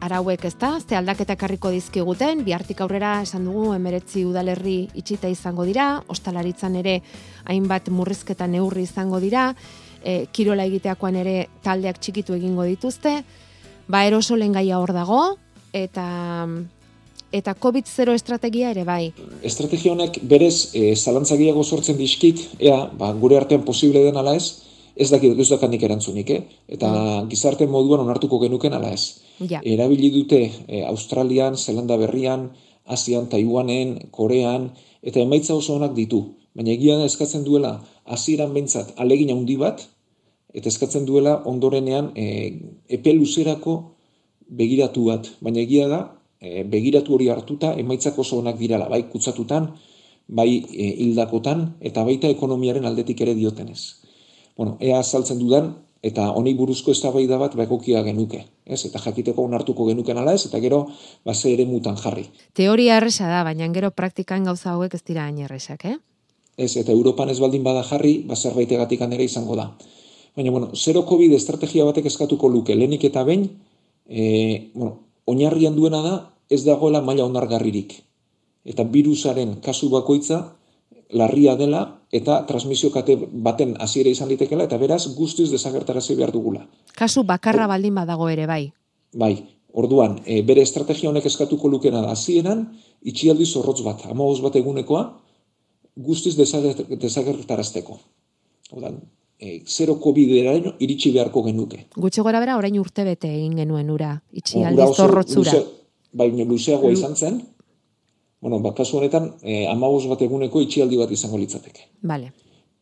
arauek 0.00 0.46
ez 0.48 0.54
da, 0.56 0.70
ze 0.80 0.96
aldaketa 0.96 1.36
karriko 1.36 1.68
dizkiguten, 1.68 2.40
bihartik 2.46 2.80
aurrera 2.80 3.10
esan 3.20 3.44
dugu 3.44 3.74
emeretzi 3.76 4.24
udalerri 4.24 4.78
itxita 4.96 5.28
izango 5.28 5.68
dira, 5.68 5.90
ostalaritzan 6.08 6.80
ere 6.80 6.94
hainbat 7.52 7.92
murrizketa 7.92 8.48
neurri 8.48 8.86
izango 8.88 9.20
dira, 9.20 9.50
e, 10.00 10.24
kirola 10.32 10.64
egiteakoan 10.64 11.20
ere 11.20 11.36
taldeak 11.60 12.00
txikitu 12.00 12.40
egingo 12.40 12.64
dituzte, 12.64 13.18
ba 13.92 14.06
erosolen 14.08 14.56
gaia 14.56 14.80
hor 14.80 14.96
dago, 14.96 15.20
eta 15.84 16.06
eta 17.32 17.54
COVID-0 17.58 18.14
estrategia 18.14 18.70
ere 18.70 18.84
bai. 18.84 19.12
Estrategia 19.42 19.94
honek 19.94 20.20
berez 20.28 20.72
e, 20.76 20.92
zalantzagiago 20.96 21.64
sortzen 21.64 21.96
dizkit, 21.96 22.44
ea, 22.60 22.76
ba, 22.98 23.12
gure 23.18 23.38
artean 23.40 23.64
posible 23.64 24.04
den 24.04 24.20
ala 24.20 24.36
ez, 24.36 24.62
ez 24.96 25.08
dakit 25.10 25.38
ez 25.40 25.48
dakanik 25.48 25.82
erantzunik, 25.88 26.30
eh? 26.30 26.42
eta 26.68 26.90
mm. 26.90 27.30
gizarte 27.32 27.66
moduan 27.66 28.04
onartuko 28.04 28.38
genuken 28.42 28.76
ala 28.76 28.92
ez. 28.92 29.22
Ja. 29.40 29.62
Erabili 29.64 30.12
dute 30.12 30.42
e, 30.68 30.84
Australian, 30.84 31.56
Zelanda 31.56 31.96
Berrian, 31.96 32.50
Asian, 32.84 33.28
Taiwanen, 33.32 33.96
Korean, 34.10 34.70
eta 35.02 35.22
emaitza 35.22 35.56
oso 35.56 35.78
onak 35.78 35.96
ditu. 35.96 36.22
Baina 36.52 36.74
egia 36.74 36.98
da 37.00 37.08
eskatzen 37.08 37.46
duela, 37.46 37.78
hasieran 38.04 38.52
bentsat, 38.52 38.92
alegin 39.00 39.32
handi 39.32 39.56
bat, 39.56 39.86
eta 40.52 40.68
eskatzen 40.68 41.06
duela 41.08 41.38
ondorenean 41.48 42.12
e, 42.12 42.26
epe 42.92 43.14
luzerako 43.16 43.78
begiratu 44.52 45.06
bat. 45.08 45.30
Baina 45.40 45.62
egia 45.64 45.88
da, 45.88 46.02
e, 46.42 46.64
begiratu 46.66 47.14
hori 47.14 47.30
hartuta 47.30 47.72
emaitzak 47.78 48.18
oso 48.18 48.40
onak 48.42 48.58
dirala, 48.58 48.88
bai 48.90 49.06
kutsatutan, 49.12 49.70
bai 50.26 50.50
e, 50.58 50.90
hildakotan 51.06 51.68
eta 51.80 52.04
baita 52.04 52.30
ekonomiaren 52.34 52.84
aldetik 52.88 53.22
ere 53.22 53.34
diotenez. 53.38 54.02
Bueno, 54.58 54.76
ea 54.80 54.98
azaltzen 54.98 55.38
dudan 55.40 55.72
eta 56.02 56.32
honi 56.34 56.52
buruzko 56.58 56.90
eztabaida 56.90 57.38
bat 57.38 57.54
bekokia 57.56 58.02
genuke, 58.02 58.42
ez? 58.66 58.80
Eta 58.88 58.98
jakiteko 58.98 59.44
onartuko 59.46 59.86
genuken 59.86 60.18
ala 60.18 60.34
ez 60.34 60.44
eta 60.48 60.58
gero 60.60 60.88
ba 61.24 61.34
ere 61.46 61.64
mutan 61.64 61.96
jarri. 61.96 62.26
Teoria 62.52 62.96
erresa 62.96 63.28
da, 63.30 63.44
baina 63.44 63.68
gero 63.72 63.90
praktikan 63.90 64.44
gauza 64.44 64.72
hauek 64.72 64.94
ez 64.94 65.04
dira 65.06 65.24
hain 65.24 65.38
erresak, 65.38 65.84
eh? 65.84 65.98
Ez, 66.56 66.76
eta 66.76 66.92
Europan 66.92 67.30
ez 67.30 67.38
baldin 67.40 67.62
bada 67.62 67.82
jarri, 67.82 68.24
ba 68.26 68.36
zerbaitegatik 68.36 69.00
ere 69.00 69.24
izango 69.24 69.56
da. 69.56 69.70
Baina, 70.36 70.50
bueno, 70.50 70.70
zero 70.74 71.06
COVID 71.06 71.32
estrategia 71.32 71.84
batek 71.84 72.06
eskatuko 72.06 72.48
luke, 72.48 72.74
lehenik 72.74 73.04
eta 73.04 73.22
behin, 73.24 73.48
e, 74.08 74.70
bueno, 74.74 74.98
oinarrian 75.24 75.76
duena 75.76 76.02
da, 76.02 76.31
ez 76.52 76.64
dagoela 76.64 77.00
maila 77.00 77.24
onargarririk. 77.24 77.94
Eta 78.68 78.84
virusaren 78.84 79.56
kasu 79.64 79.88
bakoitza 79.90 80.42
larria 81.12 81.56
dela 81.56 81.82
eta 82.12 82.42
transmisio 82.48 82.90
kate 82.92 83.16
baten 83.16 83.74
hasiera 83.80 84.12
izan 84.12 84.28
litekela 84.32 84.68
eta 84.68 84.78
beraz 84.80 85.06
guztiz 85.16 85.50
desagertarazi 85.50 86.16
behar 86.16 86.32
dugula. 86.32 86.66
Kasu 86.96 87.24
bakarra 87.24 87.66
baldin 87.66 87.94
badago 87.94 88.28
ere 88.28 88.46
bai. 88.46 88.64
Bai. 89.12 89.34
Orduan, 89.72 90.18
e, 90.28 90.42
bere 90.44 90.60
estrategia 90.60 91.08
honek 91.08 91.24
eskatuko 91.30 91.68
lukena 91.72 92.02
da 92.04 92.10
hasieran 92.12 92.66
itxialdi 93.08 93.46
zorrotz 93.46 93.80
bat, 93.80 94.02
15 94.04 94.42
bat 94.44 94.56
egunekoa 94.60 95.02
guztiz 95.96 96.34
desagertarazteko. 96.36 97.96
Orduan, 98.76 98.98
e, 99.40 99.62
zero 99.64 99.96
covid 100.00 100.34
iritsi 100.78 101.12
beharko 101.12 101.42
genuke. 101.48 101.86
Gutxe 101.96 102.20
gora 102.20 102.40
bera, 102.44 102.58
orain 102.60 102.76
urte 102.80 103.04
bete 103.08 103.32
egin 103.32 103.56
genuen 103.56 103.88
ura, 103.90 104.18
itxialdi 104.32 104.92
zorrotzura 104.92 105.56
baina 106.12 106.44
luzeagoa 106.44 106.92
izan 106.92 107.16
zen, 107.16 107.40
bueno, 108.42 108.58
ba, 108.60 108.74
kasu 108.74 108.98
honetan, 108.98 109.36
e, 109.42 109.66
bat 110.08 110.22
eguneko 110.22 110.60
itxialdi 110.60 110.96
bat 110.98 111.10
izango 111.10 111.38
litzateke. 111.38 111.88
Vale. 112.02 112.32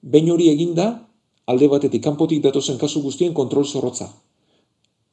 Behin 0.01 0.31
hori 0.33 0.49
eginda, 0.49 1.07
alde 1.47 1.69
batetik 1.69 2.03
kanpotik 2.03 2.43
datozen 2.43 2.79
kasu 2.79 3.03
guztien 3.03 3.35
kontrol 3.35 3.65
zorrotza. 3.65 4.09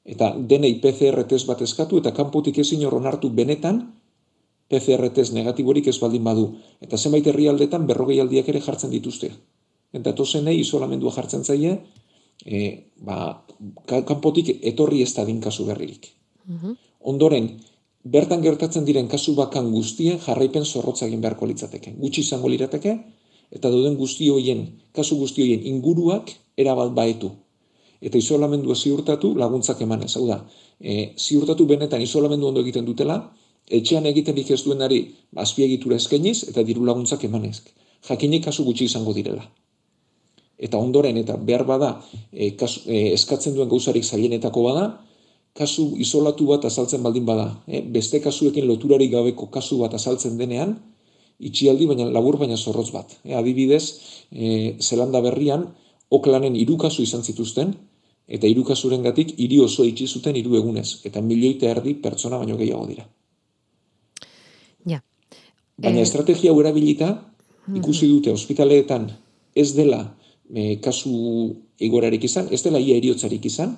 Eta 0.06 0.32
denei 0.40 0.80
PCR 0.80 1.26
test 1.28 1.48
bat 1.48 1.62
eskatu, 1.62 1.98
eta 1.98 2.14
kanpotik 2.16 2.58
ezin 2.64 2.86
hor 2.86 2.96
onartu 2.96 3.30
benetan, 3.30 3.82
PCR 4.70 5.10
test 5.16 5.34
negatiborik 5.34 5.88
ez 5.88 5.98
baldin 6.00 6.24
badu. 6.24 6.48
Eta 6.82 6.98
zenbait 6.98 7.28
herrialdetan 7.28 7.88
berrogei 7.88 8.20
aldiak 8.20 8.48
ere 8.48 8.62
jartzen 8.62 8.92
dituzte. 8.92 9.32
Eta 9.94 10.14
tozenei 10.14 10.60
isolamendua 10.60 11.12
jartzen 11.16 11.44
zaie, 11.44 11.78
e, 12.46 12.60
ba, 13.04 13.44
kanpotik 13.88 14.58
etorri 14.62 15.02
ez 15.04 15.14
da 15.14 15.26
kasu 15.44 15.66
berririk. 15.66 16.14
Uh 16.48 16.76
Ondoren, 17.08 17.60
bertan 18.14 18.42
gertatzen 18.42 18.86
diren 18.88 19.08
kasu 19.12 19.34
bakan 19.36 19.72
guztien 19.72 20.20
jarraipen 20.24 20.66
zorrotza 20.66 21.06
egin 21.08 21.22
beharko 21.22 21.48
litzateke. 21.50 21.94
Gutxi 22.00 22.22
izango 22.22 22.50
lirateke, 22.52 22.94
eta 23.52 23.72
duden 23.74 23.98
guzti 24.00 24.30
hoien, 24.30 24.64
kasu 24.96 25.18
guzti 25.20 25.44
hoien 25.44 25.66
inguruak 25.72 26.32
erabat 26.58 26.94
baetu. 26.96 27.32
Eta 28.02 28.20
isolamendua 28.22 28.76
ziurtatu 28.76 29.34
laguntzak 29.36 29.82
emanez. 29.82 30.12
Hau 30.18 30.28
da, 30.28 30.42
e, 30.80 31.14
ziurtatu 31.18 31.66
benetan 31.66 32.02
isolamendu 32.02 32.48
ondo 32.48 32.62
egiten 32.62 32.86
dutela, 32.86 33.18
etxean 33.68 34.06
egiten 34.06 34.38
ez 34.38 34.64
duenari 34.64 35.00
azpiegitura 35.36 35.96
eskeniz 35.96 36.44
eta 36.50 36.64
diru 36.64 36.86
laguntzak 36.86 37.24
emanez. 37.24 37.62
Jakinik 38.08 38.44
kasu 38.46 38.64
gutxi 38.64 38.86
izango 38.86 39.14
direla. 39.14 39.48
eta 40.58 40.78
ondoren 40.78 41.18
eta 41.18 41.36
behar 41.38 41.64
bada 41.66 42.02
e, 42.34 42.56
kasu, 42.58 42.80
e, 42.90 43.14
eskatzen 43.14 43.54
duen 43.54 43.70
gauzarik 43.70 44.04
zailenetako 44.04 44.64
bada, 44.64 44.86
kasu 45.58 45.88
isolatu 46.04 46.46
bat 46.50 46.66
azaltzen 46.70 47.04
baldin 47.04 47.26
bada, 47.26 47.50
e, 47.68 47.82
beste 47.82 48.22
kasuekin 48.22 48.68
loturarik 48.70 49.12
gabeko 49.12 49.50
kasu 49.54 49.82
bat 49.82 49.94
azaltzen 49.98 50.38
denean, 50.38 50.78
itxialdi 51.40 51.88
baina 51.90 52.08
labur 52.14 52.38
baina 52.42 52.58
zorrotz 52.58 52.92
bat. 52.94 53.18
E, 53.26 53.34
adibidez, 53.36 53.84
e, 54.32 54.78
Zelanda 54.80 55.22
berrian, 55.26 55.68
Oklanen 56.08 56.54
hiru 56.56 56.78
kasu 56.80 57.04
izan 57.04 57.24
zituzten, 57.24 57.74
eta 58.28 58.48
hiru 58.48 58.64
kasuren 58.64 59.04
gatik 59.04 59.34
hiri 59.40 59.58
oso 59.60 59.84
itxi 59.84 60.08
zuten 60.08 60.38
hiru 60.40 60.56
egunez, 60.56 61.02
eta 61.08 61.20
milioita 61.22 61.68
erdi 61.68 61.98
pertsona 62.04 62.40
baino 62.40 62.56
gehiago 62.60 62.86
dira. 62.88 63.04
Ja. 64.88 65.02
Baina 65.76 66.00
Eh, 66.00 66.08
estrategia 66.08 66.52
hau 66.52 66.62
erabilita, 66.62 67.10
ikusi 67.76 68.08
dute 68.08 68.32
ospitaleetan 68.32 69.10
ez 69.56 69.74
dela 69.76 70.00
e, 70.54 70.78
kasu 70.84 71.12
egorarik 71.80 72.24
izan, 72.24 72.48
ez 72.52 72.62
dela 72.64 72.80
ia 72.80 72.96
eriotzarik 72.96 73.46
izan, 73.46 73.76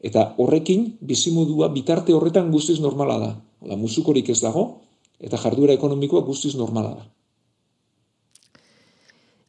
eta 0.00 0.34
horrekin 0.38 0.96
bizimodua 1.00 1.68
bitarte 1.68 2.12
horretan 2.14 2.50
guztiz 2.52 2.80
normala 2.80 3.18
da. 3.18 3.30
Oda, 3.64 3.76
musukorik 3.76 4.28
ez 4.28 4.40
dago, 4.40 4.80
eta 5.20 5.36
jarduera 5.38 5.72
ekonomikoa 5.72 6.20
guztiz 6.26 6.54
normala 6.56 6.94
da. 6.98 7.06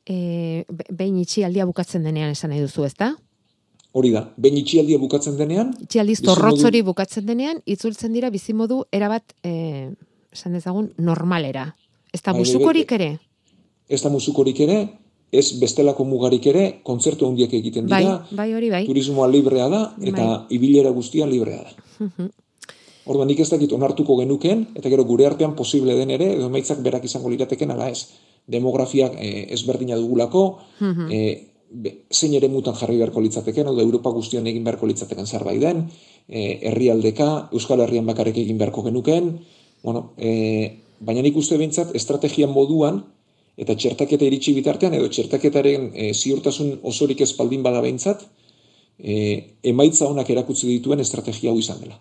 E, 0.05 0.65
be- 0.69 0.85
behin 0.93 1.17
itxialdia 1.17 1.65
bukatzen 1.65 2.03
denean 2.05 2.29
esan 2.35 2.51
nahi 2.53 2.61
duzu, 2.61 2.85
ezta? 2.85 3.15
Hori 3.95 4.11
da, 4.13 4.21
behin 4.37 4.57
itxialdia 4.59 4.99
bukatzen 5.01 5.37
denean, 5.39 5.71
Itxialdiz 5.81 6.19
Bizimodu- 6.21 6.65
hori 6.67 6.81
bukatzen 6.83 7.25
denean, 7.25 7.61
itzultzen 7.65 8.13
dira 8.13 8.29
bizimodu 8.29 8.83
erabat, 8.91 9.33
e, 9.43 9.89
esan 10.35 10.53
dezagun, 10.53 10.91
normalera. 10.97 11.75
Ez 12.13 12.21
da 12.21 12.31
Bai, 12.33 12.41
bai, 12.41 12.43
busukorik 12.45 12.91
ere? 12.91 13.19
ez 13.89 14.01
da 14.03 14.09
musukorik 14.09 14.59
ere, 14.59 14.77
ez 15.31 15.59
bestelako 15.59 16.05
mugarik 16.07 16.45
ere, 16.51 16.65
kontzertu 16.83 17.27
handiak 17.27 17.53
egiten 17.57 17.87
Bai, 17.89 18.03
dira, 18.03 18.19
bai 18.37 18.53
hori 18.53 18.69
bai. 18.71 18.83
turismoa 18.87 19.27
librea 19.27 19.67
da, 19.69 19.81
eta 20.01 20.45
ibilera 20.49 20.91
guztia 20.95 21.27
librea 21.29 21.63
da. 21.65 22.29
Orduan 23.05 23.27
nik 23.29 23.39
ez 23.43 23.49
dakit 23.51 23.73
onartuko 23.75 24.17
genuken, 24.17 24.63
eta 24.73 24.89
gero 24.89 25.03
gure 25.05 25.27
artean 25.27 25.53
posible 25.55 25.93
den 25.97 26.13
ere, 26.15 26.31
edo 26.37 26.47
emaitzak 26.49 26.79
berak 26.85 27.03
izango 27.05 27.29
lirateken 27.29 27.73
ala 27.75 27.91
ez. 27.93 28.07
Demografiak 28.49 29.19
e, 29.21 29.29
ezberdina 29.53 29.97
dugulako, 29.99 30.45
e, 31.13 31.19
be, 31.69 31.91
zein 32.09 32.33
ere 32.37 32.49
mutan 32.49 32.73
jarri 32.79 32.97
beharko 32.97 33.21
litzateken, 33.21 33.69
da 33.77 33.85
Europa 33.85 34.09
guztian 34.15 34.47
egin 34.49 34.65
beharko 34.65 34.89
litzateken 34.89 35.29
zerbait 35.29 35.61
den, 35.61 35.85
e, 36.27 36.47
herrialdeka, 36.71 37.29
Euskal 37.53 37.85
Herrian 37.85 38.09
bakarrik 38.09 38.41
egin 38.41 38.57
beharko 38.57 38.87
genuken, 38.87 39.35
bueno, 39.85 40.07
e, 40.17 40.81
baina 40.99 41.21
nik 41.21 41.37
uste 41.37 41.59
behintzat 41.61 41.93
estrategian 41.97 42.49
moduan, 42.53 43.03
eta 43.57 43.75
txertaketa 43.75 44.25
iritsi 44.27 44.53
bitartean, 44.55 44.93
edo 44.97 45.07
txertaketaren 45.09 45.91
e, 45.93 46.11
ziurtasun 46.13 46.79
osorik 46.83 47.21
ez 47.21 47.31
baldin 47.37 47.63
bada 47.63 47.81
behintzat, 47.81 48.25
e, 48.99 49.15
emaitza 49.63 50.09
honak 50.09 50.29
erakutsi 50.29 50.67
dituen 50.67 50.99
estrategia 50.99 51.51
hau 51.51 51.59
izan 51.59 51.79
dela. 51.83 51.99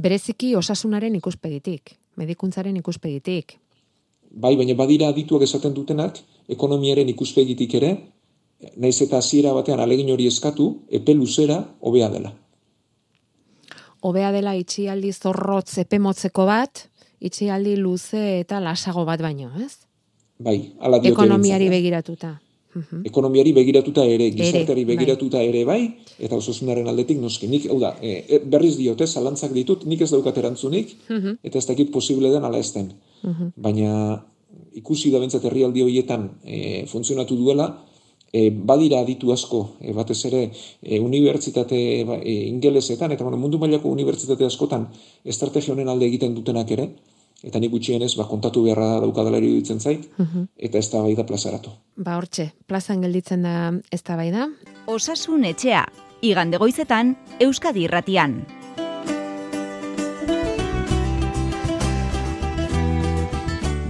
Bereziki 0.00 0.54
osasunaren 0.56 1.16
ikuspegitik, 1.18 1.96
medikuntzaren 2.16 2.76
ikuspegitik. 2.80 3.58
Bai, 4.30 4.54
baina 4.56 4.76
badira 4.78 5.10
adituak 5.10 5.42
esaten 5.42 5.74
dutenak, 5.74 6.20
ekonomiaren 6.48 7.08
ikuspegitik 7.12 7.74
ere, 7.80 7.90
naiz 8.76 9.00
eta 9.02 9.18
hasiera 9.18 9.52
batean 9.56 9.80
alegin 9.80 10.12
hori 10.14 10.28
eskatu, 10.30 10.70
epe 10.88 11.14
luzera 11.14 11.58
hobea 11.80 12.08
dela. 12.12 12.32
Hobea 14.00 14.30
dela 14.32 14.54
itxialdi 14.56 15.12
zorrotz 15.12 15.76
epemotzeko 15.82 16.46
bat, 16.48 16.86
itxialdi 17.20 17.76
luze 17.76 18.22
eta 18.40 18.60
lasago 18.64 19.04
bat 19.04 19.20
baino, 19.20 19.50
ez? 19.60 19.89
Bai, 20.40 20.72
ala 20.80 20.98
diote 20.98 21.12
Ekonomiari 21.12 21.66
eh? 21.68 21.70
begiratuta. 21.70 22.30
Mhm. 22.72 23.00
Ekonomiari 23.10 23.52
begiratuta 23.52 24.04
ere, 24.06 24.30
gizarteari 24.30 24.84
bai. 24.86 24.94
begiratuta 24.96 25.40
ere 25.42 25.64
bai, 25.66 25.80
eta 26.22 26.36
osasunaren 26.38 26.86
aldetik 26.88 27.18
noski. 27.18 27.48
Nik, 27.50 27.66
hau 27.68 27.80
da, 27.82 27.96
e, 28.00 28.38
berriz 28.46 28.76
diote, 28.78 29.06
zalantzak 29.10 29.52
ditut, 29.52 29.84
nik 29.90 30.00
ez 30.06 30.10
daukat 30.14 30.38
erantzunik, 30.38 30.94
Mhm. 31.08 31.38
eta 31.42 31.58
ez 31.58 31.66
dakit 31.66 31.90
posible 31.90 32.30
den 32.30 32.44
ala 32.44 32.58
ez 32.58 32.72
den. 32.72 32.92
Baina 33.56 34.24
ikusi 34.74 35.10
da 35.10 35.18
bentsat 35.18 35.44
herrialdi 35.44 35.82
horietan 35.82 36.30
e, 36.44 36.86
funtzionatu 36.86 37.36
duela, 37.36 37.66
e, 38.32 38.50
badira 38.50 39.00
aditu 39.00 39.32
asko, 39.32 39.74
e, 39.80 39.92
batez 39.92 40.24
ere 40.26 40.50
e, 40.82 41.00
unibertsitate 41.00 42.04
ba, 42.06 42.20
e, 42.22 42.46
ingelesetan, 42.48 43.10
eta 43.12 43.24
bueno, 43.24 43.36
mundu 43.36 43.58
mailako 43.58 43.90
unibertsitate 43.90 44.44
askotan 44.46 44.88
estrategia 45.24 45.74
honen 45.74 45.88
alde 45.88 46.06
egiten 46.06 46.34
dutenak 46.34 46.70
ere, 46.70 46.88
eta 47.42 47.60
nik 47.60 47.72
gutxienez 47.72 48.14
ba, 48.18 48.26
kontatu 48.28 48.64
beharra 48.66 49.00
daukadala 49.00 49.40
iruditzen 49.40 49.80
zait, 49.80 50.06
eta 50.58 50.78
ez 50.78 50.90
da 50.92 51.02
bai 51.02 51.14
da 51.16 51.24
plazaratu. 51.24 51.72
Ba 51.96 52.18
hortxe, 52.18 52.50
plazan 52.66 53.00
gelditzen 53.00 53.42
da 53.42 53.72
ez 53.90 54.02
da 54.02 54.16
bai 54.16 54.30
da. 54.30 54.48
Osasun 54.86 55.44
etxea, 55.44 55.84
igande 56.22 56.58
goizetan, 56.58 57.16
Euskadi 57.40 57.86
irratian. 57.88 58.42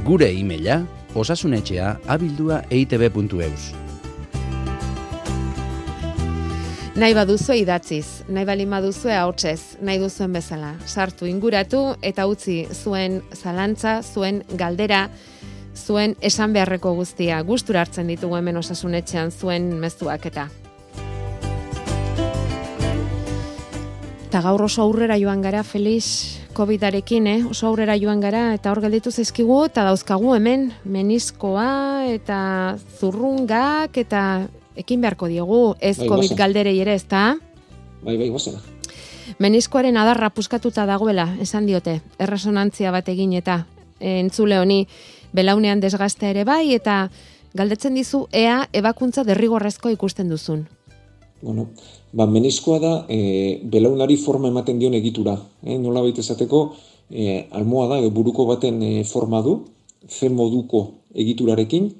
Gure 0.05 0.27
e-maila 0.35 0.81
osasunetxea 1.15 2.01
abildua 2.07 2.65
eitb.eus. 2.71 3.80
Nahi 6.98 7.14
baduzue 7.14 7.55
idatziz, 7.61 8.24
nahi 8.26 8.42
bali 8.48 8.64
baduzue 8.66 9.12
ahotsez, 9.14 9.79
nahi 9.79 10.00
duzuen 10.03 10.33
bezala. 10.35 10.72
Sartu 10.90 11.29
inguratu 11.31 11.94
eta 12.03 12.24
utzi 12.26 12.64
zuen 12.74 13.20
zalantza, 13.31 14.00
zuen 14.03 14.42
galdera, 14.59 15.05
zuen 15.79 16.16
esan 16.20 16.53
beharreko 16.53 16.96
guztia. 16.98 17.38
Gustura 17.46 17.85
hartzen 17.87 18.11
ditugu 18.11 18.35
hemen 18.40 18.59
osasunetxean 18.59 19.31
zuen 19.31 19.70
mezuak 19.79 20.26
eta. 20.26 20.48
Eta 24.26 24.42
gaur 24.42 24.66
oso 24.66 24.83
aurrera 24.83 25.14
joan 25.18 25.46
gara, 25.46 25.62
Felix, 25.62 26.40
COVID-arekin, 26.59 27.26
eh? 27.31 27.40
oso 27.46 27.70
aurrera 27.70 27.94
joan 28.03 28.18
gara, 28.18 28.48
eta 28.59 28.74
hor 28.74 28.83
gelditu 28.83 29.14
zaizkigu, 29.14 29.64
eta 29.70 29.87
dauzkagu 29.87 30.35
hemen, 30.35 30.72
meniskoa, 30.83 32.07
eta 32.18 32.40
zurrungak, 32.98 33.94
eta 34.03 34.48
ekin 34.76 35.00
beharko 35.00 35.28
diegu, 35.28 35.76
ez 35.80 35.96
Bai, 35.98 36.09
COVID 36.09 36.28
goazen. 36.28 36.38
galderei 36.38 36.78
ere, 36.80 36.94
ez 36.94 37.06
da? 37.09 37.37
Bai, 38.04 38.16
bai, 38.16 38.28
gozena. 38.28 38.61
Meniskoaren 39.38 39.96
adarra 39.96 40.30
puskatuta 40.30 40.87
dagoela, 40.87 41.28
esan 41.40 41.66
diote, 41.66 42.00
erresonantzia 42.18 42.90
bat 42.90 43.09
egin 43.09 43.33
eta 43.38 43.64
eh, 44.00 44.18
entzule 44.18 44.59
honi 44.59 44.87
belaunean 45.33 45.80
desgaztea 45.80 46.30
ere 46.30 46.44
bai, 46.44 46.74
eta 46.74 47.11
galdetzen 47.54 47.94
dizu 47.94 48.26
ea 48.33 48.68
ebakuntza 48.72 49.24
derrigorrezko 49.24 49.90
ikusten 49.90 50.30
duzun. 50.30 50.66
Bueno, 51.42 51.70
ba, 52.12 52.26
meniskoa 52.26 52.78
da 52.83 52.92
e, 53.09 53.61
belaunari 53.64 54.16
forma 54.20 54.50
ematen 54.50 54.78
dion 54.78 54.94
egitura. 54.94 55.38
E, 55.62 55.78
nola 55.78 56.02
baita 56.04 56.20
esateko, 56.20 56.64
e, 57.11 57.46
almohada 57.56 57.98
edo 57.98 58.11
buruko 58.11 58.46
baten 58.46 58.83
e, 58.83 59.04
forma 59.09 59.40
du, 59.42 59.61
fe 60.09 60.28
moduko 60.28 60.83
egiturarekin, 61.14 61.90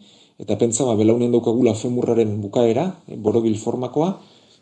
eta 0.41 0.57
pentsa 0.57 0.87
ba, 0.89 0.97
belaunen 0.97 1.33
daukagula 1.33 1.75
femurraren 1.77 2.39
bukaera, 2.41 2.89
e, 3.07 3.17
borobil 3.17 3.57
formakoa, 3.61 4.15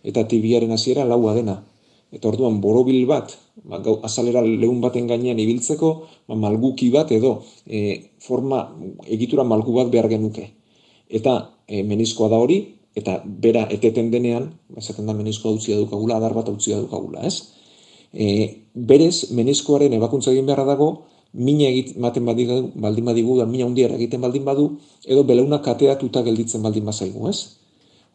eta 0.02 0.24
tibiaren 0.30 0.72
hasiera 0.74 1.04
laua 1.06 1.34
dena. 1.38 1.58
Eta 2.14 2.30
orduan 2.30 2.58
borobil 2.64 3.04
bat, 3.06 3.34
ba, 3.68 3.78
gau, 3.84 3.98
azalera 4.06 4.42
lehun 4.42 4.80
baten 4.82 5.06
gainean 5.10 5.38
ibiltzeko, 5.38 5.92
ba, 6.26 6.34
malguki 6.34 6.90
bat 6.94 7.12
edo 7.14 7.38
e, 7.66 8.10
forma 8.24 8.64
egitura 9.06 9.44
malgu 9.44 9.76
bat 9.76 9.92
behar 9.92 10.08
genuke. 10.10 10.48
Eta 11.08 11.38
e, 11.68 11.84
meniskoa 11.86 12.30
da 12.32 12.40
hori, 12.42 12.58
eta 12.98 13.20
bera 13.24 13.66
eteten 13.70 14.10
denean, 14.10 14.50
esaten 14.76 15.06
da 15.06 15.14
meniskoa 15.14 15.54
utzia 15.54 15.76
dukagula, 15.78 16.18
adar 16.18 16.34
bat 16.34 16.48
utzia 16.50 16.80
dukagula, 16.80 17.22
ez? 17.28 17.54
E, 18.10 18.66
berez, 18.74 19.30
meniskoaren 19.36 19.94
ebakuntza 19.94 20.32
egin 20.32 20.48
beharra 20.48 20.66
dago, 20.72 20.88
mina 21.32 21.68
egiten 21.68 22.24
badigu, 22.24 22.72
baldin 22.74 23.04
badigu, 23.04 23.38
da 23.38 23.46
mina 23.46 23.66
hundiara 23.66 23.94
egiten 23.94 24.20
baldin 24.20 24.44
badu, 24.44 24.70
edo 25.06 25.24
belauna 25.24 25.60
kateatuta 25.62 26.22
gelditzen 26.22 26.62
baldin 26.62 26.84
bazaigu, 26.84 27.28
ez? 27.28 27.58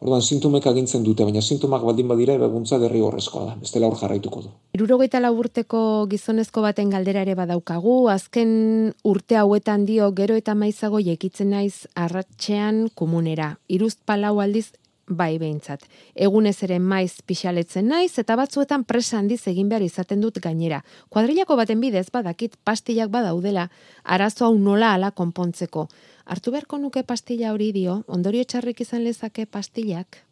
Orduan, 0.04 0.20
sintomek 0.20 0.66
agintzen 0.66 1.04
dute, 1.06 1.24
baina 1.24 1.40
sintomak 1.40 1.84
baldin 1.86 2.08
badira 2.10 2.34
ebakuntza 2.36 2.76
derrigorrezkoa 2.82 3.44
da, 3.46 3.54
bestela 3.56 3.88
hor 3.88 3.96
jarraituko 3.96 4.42
du. 4.44 4.50
Irurogeita 4.76 5.20
lau 5.22 5.30
urteko 5.38 5.80
gizonezko 6.10 6.60
baten 6.60 6.90
galdera 6.92 7.22
ere 7.24 7.36
badaukagu, 7.38 7.94
azken 8.12 8.92
urte 9.06 9.38
hauetan 9.40 9.86
dio 9.88 10.10
gero 10.12 10.36
eta 10.36 10.56
maizago 10.58 11.00
jekitzen 11.00 11.54
naiz 11.54 11.86
arratxean 11.94 12.88
komunera. 12.94 13.54
Iruzt 13.68 14.02
palau 14.04 14.40
aldiz 14.44 14.72
bai 15.08 15.38
behintzat. 15.38 15.84
Egunez 16.14 16.56
ere 16.66 16.78
maiz 16.78 17.20
pixaletzen 17.26 17.88
naiz 17.88 18.18
eta 18.18 18.36
batzuetan 18.36 18.84
presa 18.84 19.18
handiz 19.18 19.42
egin 19.50 19.68
behar 19.68 19.82
izaten 19.82 20.20
dut 20.20 20.40
gainera. 20.40 20.82
Kuadrilako 21.08 21.56
baten 21.56 21.80
bidez 21.80 22.06
badakit 22.12 22.56
pastillak 22.64 23.10
badaudela 23.10 23.70
arazo 24.04 24.46
hau 24.46 24.58
nola 24.58 24.94
ala 24.94 25.10
konpontzeko. 25.10 25.88
Hartu 26.24 26.50
beharko 26.50 26.78
nuke 26.78 27.02
pastilla 27.02 27.52
hori 27.52 27.72
dio, 27.72 28.02
ondorio 28.08 28.44
txarrik 28.44 28.80
izan 28.80 29.04
lezake 29.04 29.46
pastillak? 29.46 30.24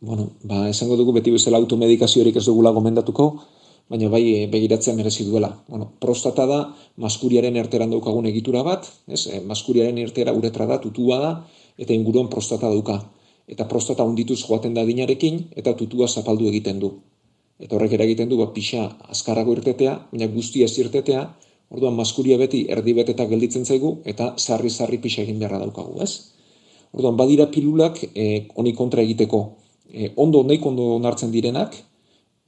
Bueno, 0.00 0.30
ba, 0.44 0.68
esango 0.70 0.96
dugu 0.96 1.12
beti 1.16 1.32
bezala 1.34 1.58
automedikaziorik 1.58 2.36
ez 2.38 2.44
dugula 2.46 2.70
gomendatuko, 2.70 3.32
baina 3.90 4.10
bai 4.12 4.22
e, 4.30 4.46
begiratzea 4.52 4.94
merezi 4.94 5.24
duela. 5.26 5.50
Bueno, 5.66 5.90
prostata 5.98 6.46
da 6.46 6.58
maskuriaren 7.02 7.56
erteran 7.56 7.90
daukagun 7.90 8.28
egitura 8.30 8.62
bat, 8.62 8.86
ez? 9.08 9.24
E, 9.26 9.40
maskuriaren 9.40 9.98
ertera 9.98 10.34
uretra 10.36 10.68
da, 10.70 10.78
tutua 10.78 11.18
da, 11.24 11.32
eta 11.78 11.96
inguruan 11.96 12.28
prostata 12.30 12.70
dauka. 12.70 13.00
Eta 13.48 13.64
prostata 13.68 14.04
undituz 14.04 14.42
joaten 14.44 14.74
da 14.76 14.84
dinarekin, 14.84 15.46
eta 15.56 15.72
tutua 15.74 16.08
zapaldu 16.08 16.48
egiten 16.50 16.80
du. 16.82 16.92
Eta 17.58 17.76
horrek 17.76 17.94
eragiten 17.96 18.28
du, 18.30 18.38
ba, 18.38 18.50
pixa 18.54 18.84
azkarrago 19.08 19.54
irtetea, 19.56 19.94
baina 20.12 20.28
guztia 20.30 20.68
ez 20.68 20.76
irtetea, 20.78 21.24
orduan 21.74 21.96
maskuria 21.96 22.38
beti 22.40 22.66
erdi 22.74 22.94
beteta 22.96 23.26
gelditzen 23.28 23.64
zaigu, 23.64 23.98
eta 24.04 24.34
sarri-sarri 24.36 25.00
pixa 25.02 25.24
egin 25.24 25.40
beharra 25.40 25.62
daukagu, 25.64 25.96
ez? 26.04 26.36
Orduan, 26.92 27.16
badira 27.16 27.48
pilulak 27.52 28.02
e, 28.14 28.46
honi 28.54 28.74
kontra 28.76 29.02
egiteko 29.02 29.42
e, 29.90 30.12
ondo, 30.16 30.44
nahi 30.44 30.60
ondo 30.70 30.94
onartzen 30.96 31.32
direnak, 31.32 31.76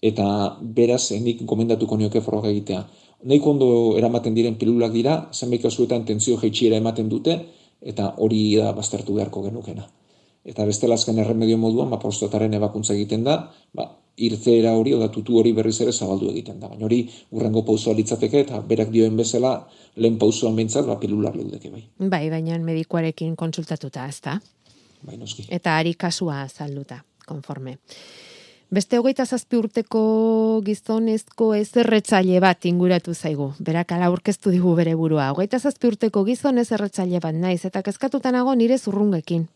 eta 0.04 0.26
beraz, 0.60 1.10
e, 1.16 1.20
nik 1.20 1.44
gomendatuko 1.48 1.96
nioke 1.96 2.22
froga 2.24 2.52
egitea. 2.52 2.84
Nahi 3.28 3.40
ondo 3.44 3.70
eramaten 4.00 4.36
diren 4.36 4.60
pilulak 4.60 4.92
dira, 4.92 5.16
zenbait 5.32 5.64
kasuetan 5.64 6.06
tentzio 6.08 6.38
jeitxiera 6.40 6.80
ematen 6.80 7.08
dute, 7.08 7.40
eta 7.80 8.14
hori 8.20 8.44
da 8.60 8.72
baztertu 8.76 9.16
beharko 9.16 9.42
genukena 9.48 9.88
eta 10.44 10.64
bestela 10.64 10.96
azken 10.96 11.18
erremedio 11.20 11.58
moduan, 11.60 11.90
ba, 11.90 11.98
prostataren 12.00 12.54
ebakuntza 12.56 12.94
egiten 12.94 13.24
da, 13.24 13.36
ba, 13.76 13.86
irtzeera 14.20 14.72
hori, 14.76 14.94
oda 14.96 15.08
tutu 15.12 15.38
hori 15.40 15.52
berriz 15.56 15.76
ere 15.84 15.92
zabaldu 15.92 16.30
egiten 16.32 16.60
da. 16.60 16.68
Baina 16.68 16.86
hori, 16.88 17.02
urrengo 17.36 17.62
pauzoa 17.66 17.94
litzateke, 17.96 18.44
eta 18.46 18.60
berak 18.72 18.90
dioen 18.92 19.16
bezala, 19.16 19.54
lehen 19.96 20.18
pauzoan 20.20 20.56
bintzat, 20.56 20.88
ba, 20.88 20.98
pilular 21.00 21.36
leudeke 21.36 21.70
bai. 21.72 21.84
Bai, 21.98 22.24
baina 22.32 22.58
medikuarekin 22.64 23.36
konsultatuta, 23.36 24.08
ez 24.08 24.20
da? 24.24 24.40
Bai, 25.04 25.16
noski. 25.20 25.46
Eta 25.52 25.76
ari 25.76 25.94
kasua 25.94 26.42
zalduta, 26.48 27.02
konforme. 27.28 27.78
Beste 28.70 29.00
hogeita 29.00 29.24
zazpi 29.26 29.58
urteko 29.58 30.00
gizonezko 30.62 31.48
ezerretzaile 31.58 32.38
bat 32.40 32.68
inguratu 32.70 33.14
zaigu. 33.14 33.48
Berak 33.58 33.96
ala 33.96 34.06
aurkeztu 34.06 34.52
digu 34.54 34.76
bere 34.78 34.92
burua. 34.94 35.32
Hogeita 35.34 35.58
zazpi 35.58 35.88
urteko 35.90 36.22
gizon 36.28 36.62
ezerretzaile 36.62 37.18
bat 37.24 37.34
naiz, 37.34 37.64
eta 37.66 37.82
kezkatutanago 37.82 38.54
nire 38.54 38.78
zurrungekin 38.78 39.48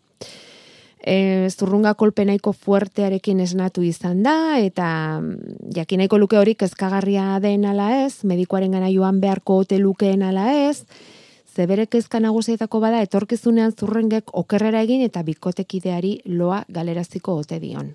e, 1.06 1.48
zurrunga 1.50 1.94
kolpenaiko 1.94 2.52
fuertearekin 2.52 3.40
esnatu 3.44 3.84
izan 3.84 4.22
da, 4.24 4.58
eta 4.60 4.86
mm, 5.20 5.72
jakinaiko 5.76 6.18
luke 6.18 6.38
hori 6.40 6.56
kezkagarria 6.58 7.38
den 7.44 7.66
ala 7.68 7.90
ez, 8.04 8.24
medikoaren 8.24 8.72
gana 8.72 8.90
joan 8.92 9.20
beharko 9.20 9.60
ote 9.64 9.78
lukeen 9.78 10.24
ala 10.24 10.48
ez, 10.68 10.84
zebere 11.54 11.86
kezka 11.86 12.20
nagusietako 12.20 12.80
bada 12.80 13.02
etorkizunean 13.04 13.74
zurrengek 13.78 14.32
okerrera 14.32 14.82
egin 14.82 15.04
eta 15.04 15.22
bikotekideari 15.22 16.20
loa 16.26 16.64
galeraziko 16.68 17.36
ote 17.44 17.60
dion. 17.60 17.92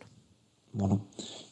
Bueno, 0.74 1.02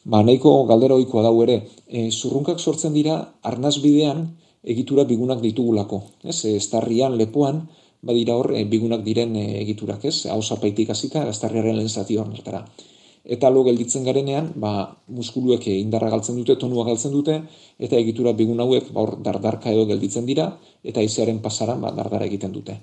ba, 0.05 0.21
nahiko 0.21 0.63
galdera 0.69 0.95
oikoa 0.95 1.25
dau 1.25 1.41
ere, 1.43 1.63
e, 1.87 2.09
zurrunkak 2.11 2.59
sortzen 2.59 2.93
dira 2.93 3.17
arnaz 3.41 3.79
bidean 3.81 4.27
egitura 4.67 5.07
bigunak 5.09 5.41
ditugulako, 5.41 6.03
ez, 6.23 6.43
e, 6.45 6.55
estarrian, 6.61 7.17
lepoan, 7.17 7.65
badira 8.01 8.35
hor 8.37 8.53
e, 8.55 8.63
bigunak 8.65 9.03
diren 9.05 9.35
e, 9.35 9.47
egiturak, 9.61 10.05
ez? 10.05 10.25
Hau 10.31 10.41
zapaitik 10.41 10.91
hasita 10.93 11.25
gaztarriaren 11.25 11.77
lehen 11.77 11.89
zati 11.89 12.17
hor 12.17 12.29
nertara. 12.29 12.63
Eta 13.27 13.49
lo 13.51 13.63
gelditzen 13.67 14.05
garenean, 14.07 14.53
ba, 14.55 14.71
muskuluek 15.11 15.65
indarra 15.73 16.09
galtzen 16.13 16.37
dute, 16.39 16.55
tonua 16.55 16.85
galtzen 16.87 17.11
dute, 17.11 17.41
eta 17.79 17.97
egitura 17.99 18.31
bigun 18.37 18.61
hauek 18.63 18.93
ba, 18.93 19.01
hor 19.03 19.17
dardarka 19.23 19.73
edo 19.73 19.83
gelditzen 19.89 20.25
dira, 20.29 20.53
eta 20.83 21.03
izearen 21.03 21.41
pasaran 21.43 21.83
ba, 21.83 21.91
dardara 21.91 22.29
egiten 22.29 22.55
dute. 22.55 22.77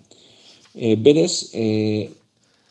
E, 0.75 0.97
berez, 1.01 1.49
e, 1.57 2.11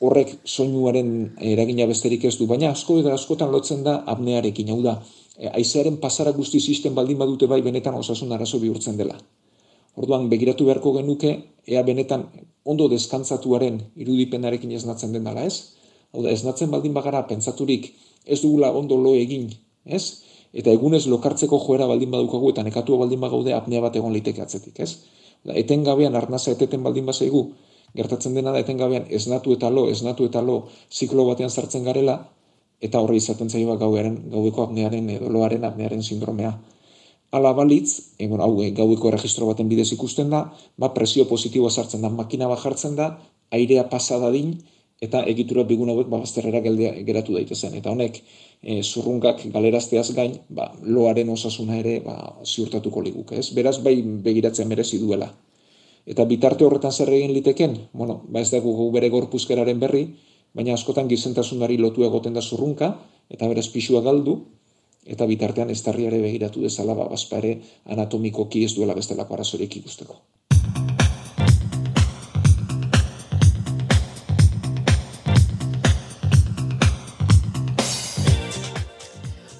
horrek 0.03 0.36
soinuaren 0.43 1.10
eragina 1.53 1.88
besterik 1.89 2.27
ez 2.29 2.36
du, 2.38 2.45
baina 2.45 2.69
asko 2.75 2.99
eta 3.01 3.13
askotan 3.15 3.51
lotzen 3.51 3.82
da 3.88 4.01
apnearekin, 4.13 4.69
hau 4.69 4.82
da, 4.86 4.99
e, 5.38 5.49
aizearen 5.49 5.97
pasara 6.03 6.36
guzti 6.36 6.60
sistem 6.60 6.93
baldin 6.93 7.17
badute 7.17 7.49
bai 7.49 7.62
benetan 7.65 7.97
osasun 7.97 8.38
arazo 8.38 8.60
bihurtzen 8.62 8.99
dela. 8.99 9.17
Orduan 9.99 10.29
begiratu 10.29 10.65
beharko 10.65 10.95
genuke 10.97 11.32
ea 11.69 11.84
benetan 11.86 12.25
ondo 12.65 12.88
deskantzatuaren 12.89 13.79
irudipenarekin 13.95 14.71
esnatzen 14.77 15.13
den 15.13 15.27
dela, 15.27 15.43
ez? 15.45 15.75
Hau 16.13 16.23
da, 16.25 16.32
esnatzen 16.32 16.71
baldin 16.73 16.93
bagara 16.95 17.23
pentsaturik 17.29 17.91
ez 18.25 18.39
dugula 18.41 18.71
ondo 18.73 18.97
lo 18.97 19.13
egin, 19.17 19.49
ez? 19.86 20.03
Eta 20.53 20.73
egunez 20.73 21.06
lokartzeko 21.10 21.60
joera 21.65 21.88
baldin 21.89 22.12
badukagu 22.13 22.53
eta 22.53 22.63
nekatua 22.65 23.03
baldin 23.03 23.21
bagaude 23.21 23.53
apnea 23.53 23.82
bat 23.82 23.95
egon 23.99 24.13
liteke 24.13 24.41
atzetik, 24.41 24.79
ez? 24.79 24.91
Da, 25.43 25.53
etengabean 25.53 26.15
arnaza 26.15 26.53
eteten 26.53 26.84
baldin 26.86 27.06
bazaigu, 27.10 27.47
gertatzen 27.97 28.38
dena 28.38 28.53
da 28.53 28.62
etengabean 28.63 29.10
esnatu 29.10 29.53
eta 29.58 29.69
lo, 29.69 29.88
esnatu 29.89 30.29
eta 30.29 30.41
lo 30.41 30.63
ziklo 30.89 31.25
batean 31.29 31.49
sartzen 31.49 31.84
garela, 31.86 32.19
eta 32.82 33.01
horri 33.01 33.19
izaten 33.21 33.49
zaio 33.49 33.77
gauaren, 33.77 34.17
gaueko 34.32 34.67
apnearen 34.67 35.10
edo 35.10 35.29
loaren 35.32 35.65
apnearen 35.69 36.01
sindromea 36.03 36.53
ala 37.33 37.53
balitz, 37.57 38.13
e, 38.19 38.27
bueno, 38.27 38.45
hau, 38.45 38.61
e, 38.61 38.69
gaueko 38.77 39.09
erregistro 39.09 39.47
baten 39.49 39.69
bidez 39.71 39.89
ikusten 39.95 40.29
da, 40.29 40.45
ba, 40.77 40.93
presio 40.93 41.25
positiboa 41.29 41.71
sartzen 41.73 42.05
da, 42.05 42.11
makina 42.13 42.47
bat 42.51 42.61
jartzen 42.61 42.95
da, 42.99 43.09
airea 43.57 43.87
pasa 43.89 44.19
din, 44.31 44.59
eta 45.03 45.23
egitura 45.27 45.63
bigun 45.67 45.89
hauek 45.91 46.07
ba, 46.11 46.19
bazterrera 46.21 46.61
geratu 46.63 47.35
daitezen. 47.35 47.73
Eta 47.79 47.91
honek, 47.91 48.21
e, 48.61 48.81
zurrunkak 48.83 49.41
galerazteaz 49.55 50.11
gain, 50.15 50.37
ba, 50.49 50.69
loaren 50.83 51.33
osasuna 51.33 51.79
ere 51.81 51.99
ba, 52.05 52.15
ziurtatuko 52.45 53.01
liguk. 53.01 53.33
Ez? 53.33 53.49
Beraz, 53.57 53.79
bai 53.83 53.97
begiratzen 54.01 54.69
merezi 54.69 55.01
duela. 55.01 55.31
Eta 56.05 56.25
bitarte 56.27 56.65
horretan 56.67 56.91
zer 56.91 57.11
egin 57.15 57.33
liteken, 57.35 57.77
bueno, 57.93 58.21
ba 58.27 58.43
ez 58.43 58.49
dago 58.51 58.89
bere 58.91 59.09
gorpuzkeraren 59.09 59.79
berri, 59.79 60.07
baina 60.53 60.75
askotan 60.75 61.07
gizentasunari 61.09 61.79
lotu 61.79 62.03
egoten 62.03 62.35
da 62.35 62.43
zurrunka, 62.43 62.93
eta 63.31 63.47
berez 63.47 63.69
pixua 63.73 64.03
galdu, 64.05 64.41
eta 65.05 65.25
bitartean 65.25 65.69
estarriare 65.69 66.21
begiratu 66.21 66.61
dezala 66.61 66.93
ba 66.93 67.09
ere 67.37 67.59
anatomikoki 67.85 68.63
ez 68.65 68.75
duela 68.75 68.93
bestelako 68.93 69.33
arazorik 69.33 69.75
ikusteko. 69.77 70.21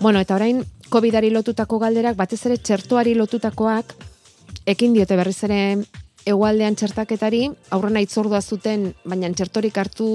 Bueno, 0.04 0.20
eta 0.20 0.36
orain 0.36 0.66
COVIDari 0.90 1.30
lotutako 1.32 1.78
galderak 1.80 2.18
batez 2.20 2.46
ere 2.46 2.58
txertoari 2.58 3.14
lotutakoak 3.16 3.94
ekin 4.68 4.94
diote 4.94 5.16
berriz 5.16 5.44
ere 5.48 5.60
egualdean 6.30 6.76
txertaketari, 6.80 7.48
aurrena 7.76 8.02
itzordua 8.04 8.40
zuten, 8.42 8.90
baina 9.04 9.30
txertorik 9.36 9.78
hartu 9.78 10.08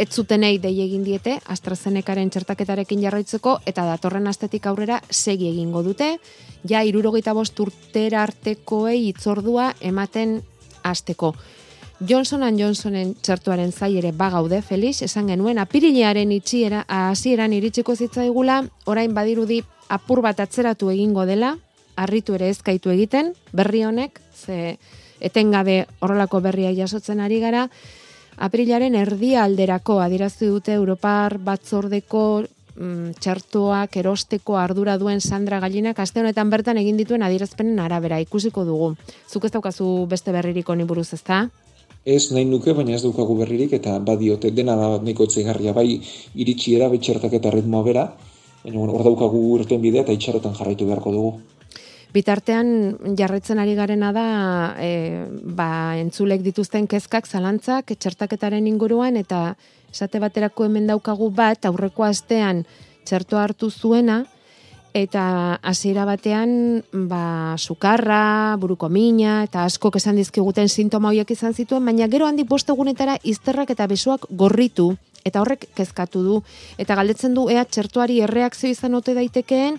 ez 0.00 0.08
zutenei 0.10 0.56
dei 0.62 0.74
egin 0.84 1.04
diete, 1.06 1.36
AstraZenecaren 1.54 2.30
txertaketarekin 2.34 3.02
jarraitzeko, 3.04 3.58
eta 3.66 3.84
datorren 3.86 4.26
astetik 4.26 4.66
aurrera 4.66 5.00
segi 5.10 5.48
egingo 5.52 5.82
dute, 5.86 6.16
ja 6.68 6.82
irurogeita 6.82 7.34
bost 7.34 7.58
urtera 7.62 8.22
artekoei 8.26 9.08
itzordua 9.08 9.72
ematen 9.80 10.40
hasteko. 10.82 11.34
Johnson 12.02 12.42
Johnsonen 12.58 13.14
txertuaren 13.22 13.70
zai 13.70 13.92
ere 14.00 14.10
bagaude, 14.10 14.58
Felix, 14.62 15.02
esan 15.06 15.28
genuen, 15.30 15.60
apirilearen 15.62 16.32
itxiera, 16.34 16.82
hasieran 16.88 17.52
iritsiko 17.54 17.94
zitzaigula, 17.94 18.64
orain 18.86 19.14
badirudi 19.14 19.60
apur 19.88 20.22
bat 20.24 20.40
atzeratu 20.40 20.90
egingo 20.90 21.26
dela, 21.26 21.54
harritu 21.94 22.34
ere 22.34 22.48
ezkaitu 22.50 22.90
egiten, 22.90 23.32
berri 23.52 23.84
honek, 23.86 24.18
ze 24.34 24.78
etengabe 25.22 25.86
horrelako 26.00 26.40
berria 26.44 26.72
jasotzen 26.76 27.20
ari 27.20 27.40
gara, 27.40 27.68
aprilaren 28.36 28.96
erdia 28.98 29.44
alderako 29.44 30.00
adiraztu 30.00 30.50
dute 30.56 30.74
Europar 30.74 31.38
batzordeko 31.38 32.24
mm, 32.76 33.18
txartuak 33.20 33.96
erosteko 34.02 34.56
ardura 34.58 34.96
duen 34.98 35.20
Sandra 35.20 35.60
Galinak 35.60 35.98
aste 36.02 36.20
honetan 36.20 36.50
bertan 36.50 36.80
egin 36.80 36.96
dituen 37.00 37.22
adierazpenen 37.22 37.80
arabera 37.80 38.20
ikusiko 38.20 38.64
dugu. 38.68 38.94
Zuk 39.28 39.44
ez 39.44 39.52
daukazu 39.52 40.06
beste 40.08 40.32
berririk 40.32 40.68
honi 40.68 40.88
buruz 40.88 41.12
ezta? 41.12 41.46
Ez 42.04 42.32
nahi 42.34 42.44
nuke, 42.44 42.72
baina 42.74 42.96
ez 42.96 43.02
daukagu 43.04 43.36
berririk, 43.38 43.76
eta 43.78 43.98
badiote 44.02 44.50
dena 44.50 44.74
da 44.74 44.88
nahiko 44.98 45.28
etzegarria, 45.28 45.72
bai 45.72 46.00
iritsi 46.34 46.74
era 46.74 46.88
betxertak 46.90 47.36
eta 47.38 47.52
ritmoa 47.54 47.84
bera, 47.86 48.08
baina 48.64 48.82
hor 48.82 49.04
daukagu 49.06 49.42
urten 49.58 49.82
bidea 49.82 50.02
eta 50.02 50.16
itxarotan 50.16 50.56
jarraitu 50.58 50.88
beharko 50.88 51.12
dugu. 51.14 51.32
Bitartean 52.12 53.16
jarretzen 53.16 53.58
ari 53.58 53.74
garena 53.74 54.10
da 54.12 54.26
e, 54.76 55.24
ba, 55.56 55.96
entzulek 55.96 56.42
dituzten 56.44 56.86
kezkak 56.86 57.26
zalantzak 57.26 57.94
txertaketaren 57.96 58.66
inguruan 58.68 59.16
eta 59.16 59.54
esate 59.92 60.20
baterako 60.20 60.66
hemen 60.68 60.90
daukagu 60.90 61.30
bat 61.32 61.64
aurreko 61.64 62.04
astean 62.04 62.66
txerto 63.08 63.40
hartu 63.40 63.70
zuena 63.70 64.22
eta 64.92 65.58
hasiera 65.64 66.04
batean 66.04 66.84
ba 66.92 67.56
sukarra, 67.56 68.56
buruko 68.60 68.90
mina 68.92 69.42
eta 69.46 69.64
asko 69.64 69.90
esan 69.96 70.20
dizkiguten 70.20 70.68
sintoma 70.68 71.08
horiek 71.08 71.32
izan 71.32 71.54
zituen 71.54 71.84
baina 71.84 72.08
gero 72.12 72.28
handi 72.28 72.44
postegunetara 72.44 73.16
izterrak 73.24 73.72
eta 73.72 73.88
besoak 73.88 74.28
gorritu 74.30 74.92
eta 75.24 75.40
horrek 75.40 75.68
kezkatu 75.74 76.22
du. 76.22 76.38
Eta 76.78 76.94
galdetzen 76.98 77.34
du 77.34 77.48
ea 77.48 77.64
txertuari 77.64 78.20
erreakzio 78.26 78.68
izan 78.68 78.94
ote 78.98 79.14
daitekeen 79.14 79.78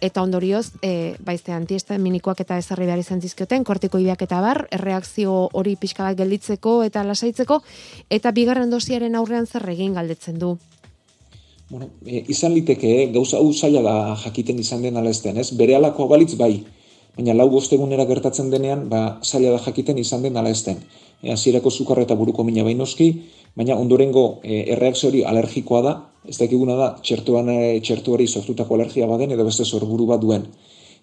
eta 0.00 0.22
ondorioz, 0.22 0.72
e, 0.82 1.16
baizte 1.24 1.52
minikoak 1.98 2.40
eta 2.40 2.58
ezarri 2.58 2.86
behar 2.86 2.98
izan 2.98 3.20
zizkioten, 3.20 3.64
kortikoideak 3.64 4.22
eta 4.22 4.40
bar, 4.40 4.66
erreakzio 4.70 5.48
hori 5.52 5.76
pixka 5.76 6.04
bat 6.04 6.16
gelditzeko 6.16 6.82
eta 6.84 7.04
lasaitzeko, 7.04 7.62
eta 8.10 8.32
bigarren 8.32 8.70
dosiaren 8.70 9.14
aurrean 9.14 9.46
zer 9.46 9.68
egin 9.68 9.94
galdetzen 9.94 10.38
du. 10.38 10.56
Bueno, 11.68 11.90
e, 12.06 12.24
izan 12.28 12.54
liteke, 12.54 13.08
gauza 13.14 13.38
hau 13.38 13.52
zaila 13.52 13.82
da 13.82 14.16
jakiten 14.22 14.58
izan 14.58 14.82
den 14.82 14.96
alazten, 14.96 15.36
ez? 15.38 15.50
Bere 15.58 15.74
alako 15.74 16.06
balitz 16.06 16.36
bai, 16.38 16.62
baina 17.16 17.34
lau 17.34 17.48
bostegunera 17.50 18.04
gertatzen 18.06 18.52
denean, 18.52 18.88
ba, 18.88 19.18
zaila 19.24 19.56
da 19.56 19.64
jakiten 19.64 19.98
izan 19.98 20.22
den 20.22 20.36
ala 20.36 20.52
ezten. 20.54 20.78
E, 21.22 21.32
azierako 21.32 21.70
zukarra 21.70 22.04
eta 22.06 22.14
buruko 22.14 22.44
mina 22.44 22.62
bainoski, 22.62 23.10
baina 23.56 23.76
ondorengo 23.80 24.40
e, 24.44 24.64
erreakzio 24.74 25.10
alergikoa 25.26 25.82
da, 25.82 25.94
ez 26.28 26.36
dakiguna 26.38 26.76
da, 26.76 26.88
txertuan 27.02 27.48
e, 27.50 27.58
txertuari 27.80 28.26
sortutako 28.26 28.76
alergia 28.76 29.06
baden, 29.08 29.32
edo 29.32 29.46
beste 29.46 29.64
zorburu 29.64 30.06
bat 30.12 30.20
duen. 30.20 30.46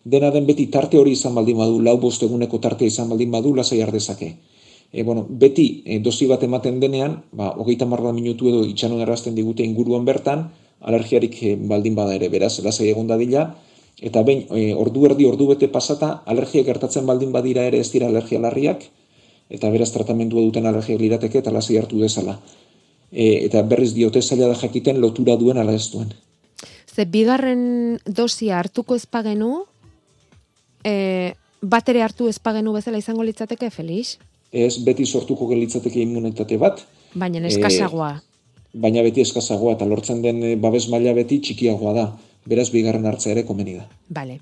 Dena 0.03 0.29
den 0.31 0.45
beti 0.45 0.67
tarte 0.67 0.99
hori 0.99 1.15
izan 1.15 1.35
baldin 1.35 1.57
badu, 1.57 1.79
lau 1.81 1.97
bosteguneko 1.97 2.59
tarte 2.59 2.85
izan 2.85 3.09
baldin 3.09 3.31
badu, 3.31 3.53
lasai 3.55 3.81
ardezake. 3.81 4.33
E, 4.91 5.03
bueno, 5.03 5.25
beti 5.29 5.67
e, 5.85 5.99
dozi 5.99 6.27
bat 6.29 6.43
ematen 6.43 6.79
denean, 6.79 7.21
ba, 7.31 7.53
hogeita 7.57 7.87
marra 7.89 8.13
minutu 8.13 8.51
edo 8.51 8.63
itxanon 8.69 9.01
errazten 9.01 9.35
digute 9.35 9.65
inguruan 9.65 10.05
bertan, 10.05 10.49
alergiarik 10.81 11.39
e, 11.41 11.55
baldin 11.55 11.95
bada 11.95 12.17
ere, 12.19 12.29
beraz, 12.29 12.59
lasai 12.61 12.91
egon 12.91 13.07
dadila, 13.09 13.47
eta 14.03 14.23
behin 14.27 14.45
e, 14.51 14.73
ordu 14.75 15.07
erdi 15.07 15.25
ordu 15.25 15.47
bete 15.53 15.69
pasata 15.71 16.19
alergiak 16.27 16.67
gertatzen 16.67 17.07
baldin 17.07 17.31
badira 17.31 17.63
ere 17.69 17.79
ez 17.79 17.89
dira 17.93 18.09
alergia 18.11 18.41
larriak 18.43 18.83
eta 19.53 19.69
beraz 19.69 19.91
tratamendua 19.93 20.41
duten 20.41 20.65
alergiak 20.65 21.01
lirateke 21.01 21.43
eta 21.43 21.53
lasi 21.53 21.77
hartu 21.77 22.01
dezala. 22.01 22.39
E, 23.11 23.45
eta 23.45 23.61
berriz 23.61 23.91
diote 23.93 24.21
zaila 24.21 24.49
da 24.49 24.57
jakiten 24.57 24.99
lotura 25.01 25.37
duen 25.37 25.61
ala 25.61 25.75
ez 25.77 25.91
duen. 25.93 26.09
Ze 26.89 27.05
bigarren 27.05 27.99
dosia 28.05 28.59
hartuko 28.59 28.97
ezpagenu, 28.97 29.65
e, 30.83 31.33
batere 31.61 32.01
hartu 32.01 32.27
ezpagenu 32.29 32.73
bezala 32.73 32.97
izango 32.97 33.23
litzateke, 33.23 33.69
Felix? 33.69 34.17
Ez, 34.51 34.77
beti 34.85 35.05
sortuko 35.05 35.47
gelitzateke 35.49 36.01
immunitate 36.01 36.57
bat. 36.61 36.83
Baina 37.13 37.41
eskasagoa. 37.47 38.11
E, 38.17 38.77
baina 38.85 39.01
beti 39.05 39.21
eskasagoa 39.21 39.77
eta 39.77 39.85
lortzen 39.89 40.21
den 40.25 40.43
e, 40.43 40.55
babes 40.57 40.87
maila 40.89 41.13
beti 41.17 41.39
txikiagoa 41.45 41.93
da 41.93 42.07
beraz 42.49 42.69
bigarren 42.73 43.05
hartza 43.05 43.31
ere 43.31 43.45
komeni 43.47 43.77
da. 43.77 43.85
Bale. 44.09 44.39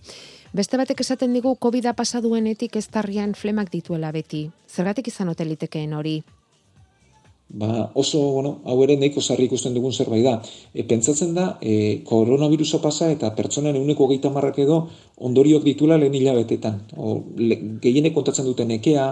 Beste 0.52 0.76
batek 0.76 1.00
esaten 1.00 1.32
digu 1.32 1.54
COVID-a 1.64 1.94
pasaduenetik 1.96 2.74
ez 2.76 2.90
tarrian 2.92 3.32
flemak 3.40 3.70
dituela 3.72 4.10
beti. 4.12 4.50
Zergatik 4.68 5.08
izan 5.08 5.30
hotelitekeen 5.32 5.94
hori? 5.96 6.18
Ba, 7.62 7.70
oso, 7.96 8.20
bueno, 8.34 8.52
hau 8.68 8.76
ere 8.84 8.98
neiko 9.00 9.24
zarri 9.24 9.46
ikusten 9.48 9.72
dugun 9.76 9.96
zerbait 9.96 10.26
da. 10.28 10.34
E, 10.76 10.84
pentsatzen 10.88 11.32
da, 11.36 11.46
e, 11.62 12.02
koronavirusa 12.08 12.82
pasa 12.84 13.08
eta 13.16 13.32
pertsonen 13.36 13.80
euneko 13.80 14.10
geita 14.12 14.32
marrak 14.36 14.60
edo 14.64 14.82
ondorioak 15.30 15.64
ditula 15.64 15.98
lehen 16.04 16.20
hilabetetan. 16.20 16.82
O, 16.98 17.16
le, 17.40 17.60
gehienek 17.88 18.16
kontatzen 18.20 18.48
duten 18.48 18.76
ekea, 18.76 19.08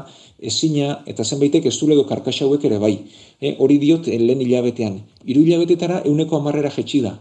ezina, 0.52 0.91
eta 1.08 1.23
zenbaitek 1.23 1.71
ez 1.71 1.75
edo 1.84 2.04
karkasa 2.04 2.45
hauek 2.45 2.67
ere 2.67 2.84
bai. 2.84 2.93
E, 3.39 3.56
hori 3.60 3.80
diot 3.80 4.12
e, 4.12 4.19
lehen 4.19 4.43
hilabetean. 4.43 5.02
Hiru 5.23 5.47
hilabetetara 5.47 6.04
euneko 6.04 6.43
amarrera 6.43 6.75
jetxi 6.75 7.04
da 7.08 7.15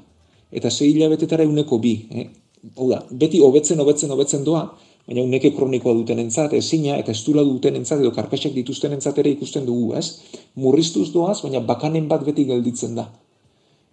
eta 0.51 0.71
sei 0.71 0.93
hilabetetara 0.95 1.45
euneko 1.45 1.79
bi. 1.79 1.95
Eh? 2.11 2.29
Hau 2.77 2.89
da, 2.91 3.03
beti 3.11 3.41
hobetzen, 3.45 3.81
hobetzen, 3.81 4.11
hobetzen 4.11 4.45
doa, 4.47 4.65
baina 5.09 5.23
uneke 5.25 5.51
kronikoa 5.57 5.95
duten 5.97 6.19
entzat, 6.21 6.53
ezina 6.59 6.99
eta 7.01 7.15
estula 7.15 7.45
duten 7.47 7.79
entzat, 7.79 8.03
edo 8.03 8.13
karkasak 8.17 8.53
dituzten 8.57 8.93
entzat 8.97 9.19
ere 9.23 9.33
ikusten 9.33 9.65
dugu, 9.67 9.95
ez? 9.97 10.21
Murriztuz 10.61 11.09
doaz, 11.15 11.39
baina 11.45 11.63
bakanen 11.65 12.09
bat 12.11 12.25
beti 12.27 12.45
gelditzen 12.49 12.99
da. 12.99 13.09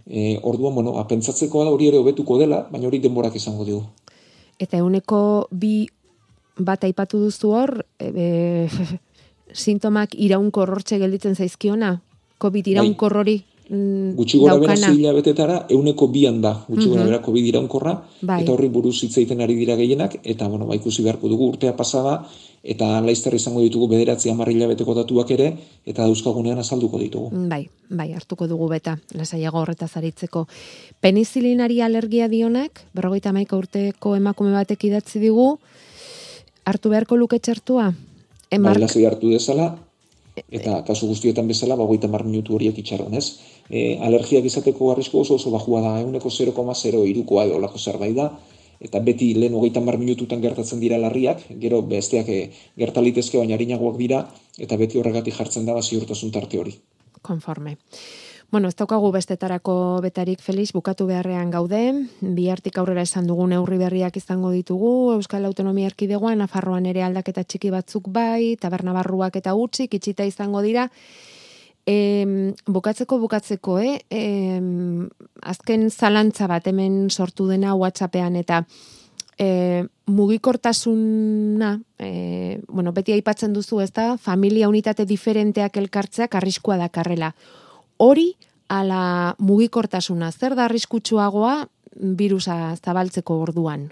E, 0.05 0.35
orduan, 0.43 0.75
bueno, 0.75 0.97
apentsatzeko 1.01 1.63
da 1.63 1.71
hori 1.73 1.87
ere 1.89 2.01
hobetuko 2.01 2.37
dela, 2.41 2.65
baina 2.71 2.89
hori 2.89 2.99
denborak 3.05 3.37
izango 3.39 3.65
dugu. 3.65 3.85
Eta 4.59 4.79
euneko 4.83 5.47
bi 5.51 5.85
bat 6.57 6.83
aipatu 6.87 7.19
duzu 7.23 7.51
hor, 7.55 7.77
e, 7.99 8.11
e, 8.11 8.69
sintomak 9.65 10.15
iraunkor 10.19 10.73
hortxe 10.75 10.99
gelditzen 10.99 11.35
zaizkiona? 11.35 11.95
COVID 12.43 12.73
iraunkor 12.75 13.13
bai. 13.15 13.21
hori? 13.21 13.37
Mm, 13.39 13.54
gutxi 13.69 14.37
gora 14.37 14.57
bera 14.61 14.75
hilabetetara 14.75 15.55
euneko 15.73 16.07
bian 16.13 16.41
da, 16.41 16.53
gutxi 16.67 16.87
gora 16.89 17.01
mhm. 17.01 17.09
bera 17.09 17.21
COVID 17.25 17.45
iraunkorra, 17.49 17.93
bai. 18.21 18.41
eta 18.43 18.53
horri 18.53 18.69
buruz 18.69 18.95
hitz 19.03 19.15
egiten 19.17 19.41
ari 19.41 19.55
dira 19.57 19.75
gehienak, 19.75 20.19
eta 20.23 20.47
bueno, 20.47 20.67
ba, 20.69 20.75
ikusi 20.77 21.03
beharko 21.03 21.29
dugu 21.31 21.49
urtea 21.53 21.75
pasada, 21.75 22.19
eta 22.63 23.01
laizter 23.01 23.33
izango 23.33 23.61
ditugu 23.61 23.87
bederatzi 23.89 24.29
amarri 24.29 24.55
hilabeteko 24.57 24.93
datuak 24.97 25.31
ere, 25.31 25.51
eta 25.85 26.05
dauzkagunean 26.05 26.61
azalduko 26.61 27.01
ditugu. 27.01 27.31
Bai, 27.49 27.65
bai, 27.89 28.11
hartuko 28.13 28.47
dugu 28.47 28.69
beta, 28.69 28.97
lasaiago 29.13 29.61
horretaz 29.61 29.91
aritzeko. 29.97 30.45
Penizilinari 31.01 31.81
alergia 31.81 32.29
dionak, 32.29 32.85
berrogeita 32.93 33.33
maika 33.33 33.57
urteko 33.57 34.15
emakume 34.17 34.53
batek 34.53 34.89
idatzi 34.91 35.21
digu, 35.21 35.55
hartu 36.65 36.93
beharko 36.93 37.17
luke 37.17 37.39
txertua? 37.39 37.91
Emark... 38.53 38.81
Bai, 38.81 39.05
hartu 39.09 39.33
dezala, 39.33 39.73
eta 40.35 40.81
kasu 40.87 41.07
guztietan 41.07 41.47
bezala, 41.47 41.77
bagoita 41.79 42.07
mar 42.11 42.25
minutu 42.27 42.55
horiek 42.55 42.77
itxaron, 42.81 43.13
ez? 43.15 43.39
E, 43.69 43.97
alergiak 44.07 44.45
izateko 44.45 44.91
arrisko 44.91 45.21
oso 45.23 45.39
oso 45.39 45.51
bajua 45.53 45.81
da, 45.85 45.93
eguneko 46.01 46.29
0,0 46.29 47.05
irukoa 47.11 47.45
edo 47.47 47.59
lako 47.63 47.79
zerbait 47.79 48.15
da, 48.17 48.29
eta 48.81 48.99
beti 48.99 49.31
lehen 49.39 49.55
hogeita 49.55 49.81
mar 49.81 49.97
minututan 50.01 50.41
gertatzen 50.43 50.81
dira 50.83 50.99
larriak, 51.01 51.45
gero 51.61 51.81
besteak 51.81 52.29
e, 52.29 52.41
gertalitezke 52.77 53.39
baina 53.39 53.55
harinagoak 53.55 53.97
dira, 54.01 54.25
eta 54.59 54.77
beti 54.77 54.99
horregatik 54.99 55.35
jartzen 55.39 55.65
da 55.65 55.79
ziurtasun 55.81 56.31
tarte 56.35 56.59
hori. 56.59 56.75
Konforme. 57.21 57.77
Bueno, 58.51 58.67
ez 58.69 58.75
daukagu 58.77 59.09
bestetarako 59.11 59.99
betarik 60.05 60.41
Felix 60.41 60.71
bukatu 60.73 61.07
beharrean 61.09 61.49
gaude. 61.51 61.81
Bihartik 62.21 62.77
aurrera 62.77 63.01
esan 63.01 63.25
dugu 63.27 63.47
neurri 63.49 63.79
berriak 63.81 64.17
izango 64.17 64.51
ditugu 64.53 65.13
Euskal 65.15 65.47
Autonomia 65.49 65.89
Erkidegoan 65.89 66.37
Nafarroan 66.43 66.85
ere 66.85 67.03
aldaketa 67.03 67.43
txiki 67.43 67.71
batzuk 67.73 68.11
bai, 68.13 68.55
Tabernabarruak 68.61 69.35
eta 69.41 69.55
utzik 69.57 69.97
itxita 69.97 70.27
izango 70.29 70.61
dira. 70.61 70.85
E, 71.85 72.53
bukatzeko 72.65 73.17
bukatzeko, 73.21 73.79
eh? 73.81 73.97
E, 74.09 74.21
azken 75.41 75.89
zalantza 75.89 76.47
bat 76.47 76.69
hemen 76.69 77.09
sortu 77.09 77.49
dena 77.49 77.75
WhatsAppean 77.75 78.37
eta 78.37 78.63
e, 79.37 79.85
mugikortasuna, 80.05 81.75
e, 81.99 82.61
bueno, 82.69 82.93
beti 82.93 83.13
aipatzen 83.17 83.53
duzu, 83.53 83.81
ez 83.81 83.91
da, 83.91 84.15
familia 84.17 84.69
unitate 84.69 85.05
diferenteak 85.05 85.77
elkartzeak 85.81 86.37
arriskua 86.37 86.77
dakarrela 86.77 87.33
hori 87.99 88.33
ala 88.69 89.35
mugikortasuna 89.39 90.31
zer 90.31 90.55
da 90.55 90.65
arriskutsuagoa 90.65 91.55
virusa 92.17 92.75
zabaltzeko 92.75 93.39
orduan? 93.41 93.89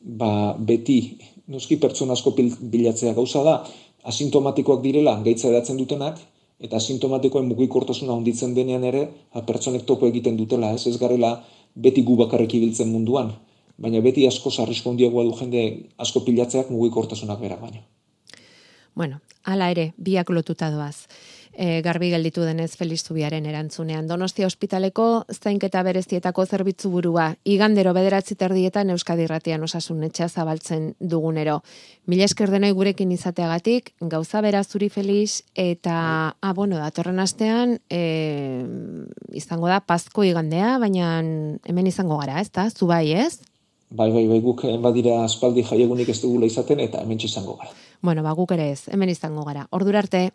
Ba 0.00 0.54
beti 0.58 1.18
noski 1.48 1.76
pertsona 1.76 2.12
asko 2.12 2.34
bilatzea 2.60 3.14
gauza 3.14 3.42
da 3.42 3.56
asintomatikoak 4.04 4.82
direla 4.82 5.16
gaitza 5.22 5.48
edatzen 5.48 5.78
dutenak 5.78 6.18
eta 6.60 6.76
asintomatikoen 6.76 7.46
mugikortasuna 7.50 8.12
honditzen 8.12 8.54
denean 8.54 8.84
ere 8.84 9.02
ba, 9.34 9.42
pertsonek 9.42 9.84
topo 9.84 10.06
egiten 10.06 10.36
dutela 10.36 10.72
ez 10.72 10.86
ez 10.86 10.96
garela 10.98 11.32
beti 11.74 12.02
gu 12.02 12.16
bakarrik 12.16 12.54
ibiltzen 12.54 12.88
munduan 12.92 13.32
baina 13.78 14.00
beti 14.00 14.26
asko 14.26 14.50
sarrisko 14.50 14.90
handiagoa 14.90 15.24
du 15.24 15.34
jende 15.40 15.64
asko 15.98 16.24
pilatzeak 16.24 16.70
mugikortasunak 16.70 17.40
bera 17.40 17.60
baina 17.60 17.84
Bueno, 18.96 19.18
hala 19.44 19.66
ere, 19.70 19.90
biak 19.98 20.30
lotuta 20.30 20.70
doaz 20.72 21.04
e, 21.56 21.80
garbi 21.82 22.10
gelditu 22.12 22.44
denez 22.44 22.76
Feliz 22.76 23.00
Zubiaren 23.02 23.46
erantzunean. 23.48 24.06
Donostia 24.06 24.46
ospitaleko 24.46 25.24
zainketa 25.32 25.82
berezietako 25.86 26.44
zerbitzu 26.46 26.90
burua, 26.92 27.30
igandero 27.44 27.94
bederatzi 27.96 28.36
terdietan 28.36 28.92
Euskadi 28.94 29.26
Ratian 29.26 29.64
osasun 29.64 30.04
etxea 30.06 30.28
zabaltzen 30.28 30.92
dugunero. 31.00 31.62
Mila 32.06 32.28
esker 32.28 32.52
denoi 32.52 32.70
gurekin 32.76 33.10
izateagatik, 33.16 33.94
gauza 34.00 34.44
bera 34.44 34.62
zuri 34.64 34.90
Feliz, 34.92 35.42
eta, 35.54 35.96
ah, 36.40 36.54
bueno, 36.54 36.78
datorren 36.78 37.18
astean, 37.24 37.78
e, 37.90 38.62
izango 39.32 39.72
da, 39.72 39.80
pazko 39.80 40.24
igandea, 40.28 40.76
baina 40.78 41.18
hemen 41.18 41.86
izango 41.90 42.20
gara, 42.20 42.40
ez 42.40 42.50
da, 42.52 42.68
zubai 42.70 43.10
ez? 43.16 43.40
Bai, 43.88 44.10
bai, 44.10 44.26
bai, 44.26 44.40
guk 44.42 44.64
badira 44.82 45.20
aspaldi 45.24 45.62
jaiegunik 45.62 46.08
ez 46.10 46.18
dugula 46.20 46.46
izaten, 46.50 46.80
eta 46.82 47.04
hemen 47.04 47.20
izango 47.22 47.54
gara. 47.60 47.70
Bueno, 48.02 48.22
ba, 48.22 48.32
guk 48.34 48.52
ere 48.52 48.72
ez, 48.72 48.88
hemen 48.92 49.10
izango 49.10 49.44
gara. 49.46 49.68
Ordura 49.70 50.02
arte, 50.02 50.30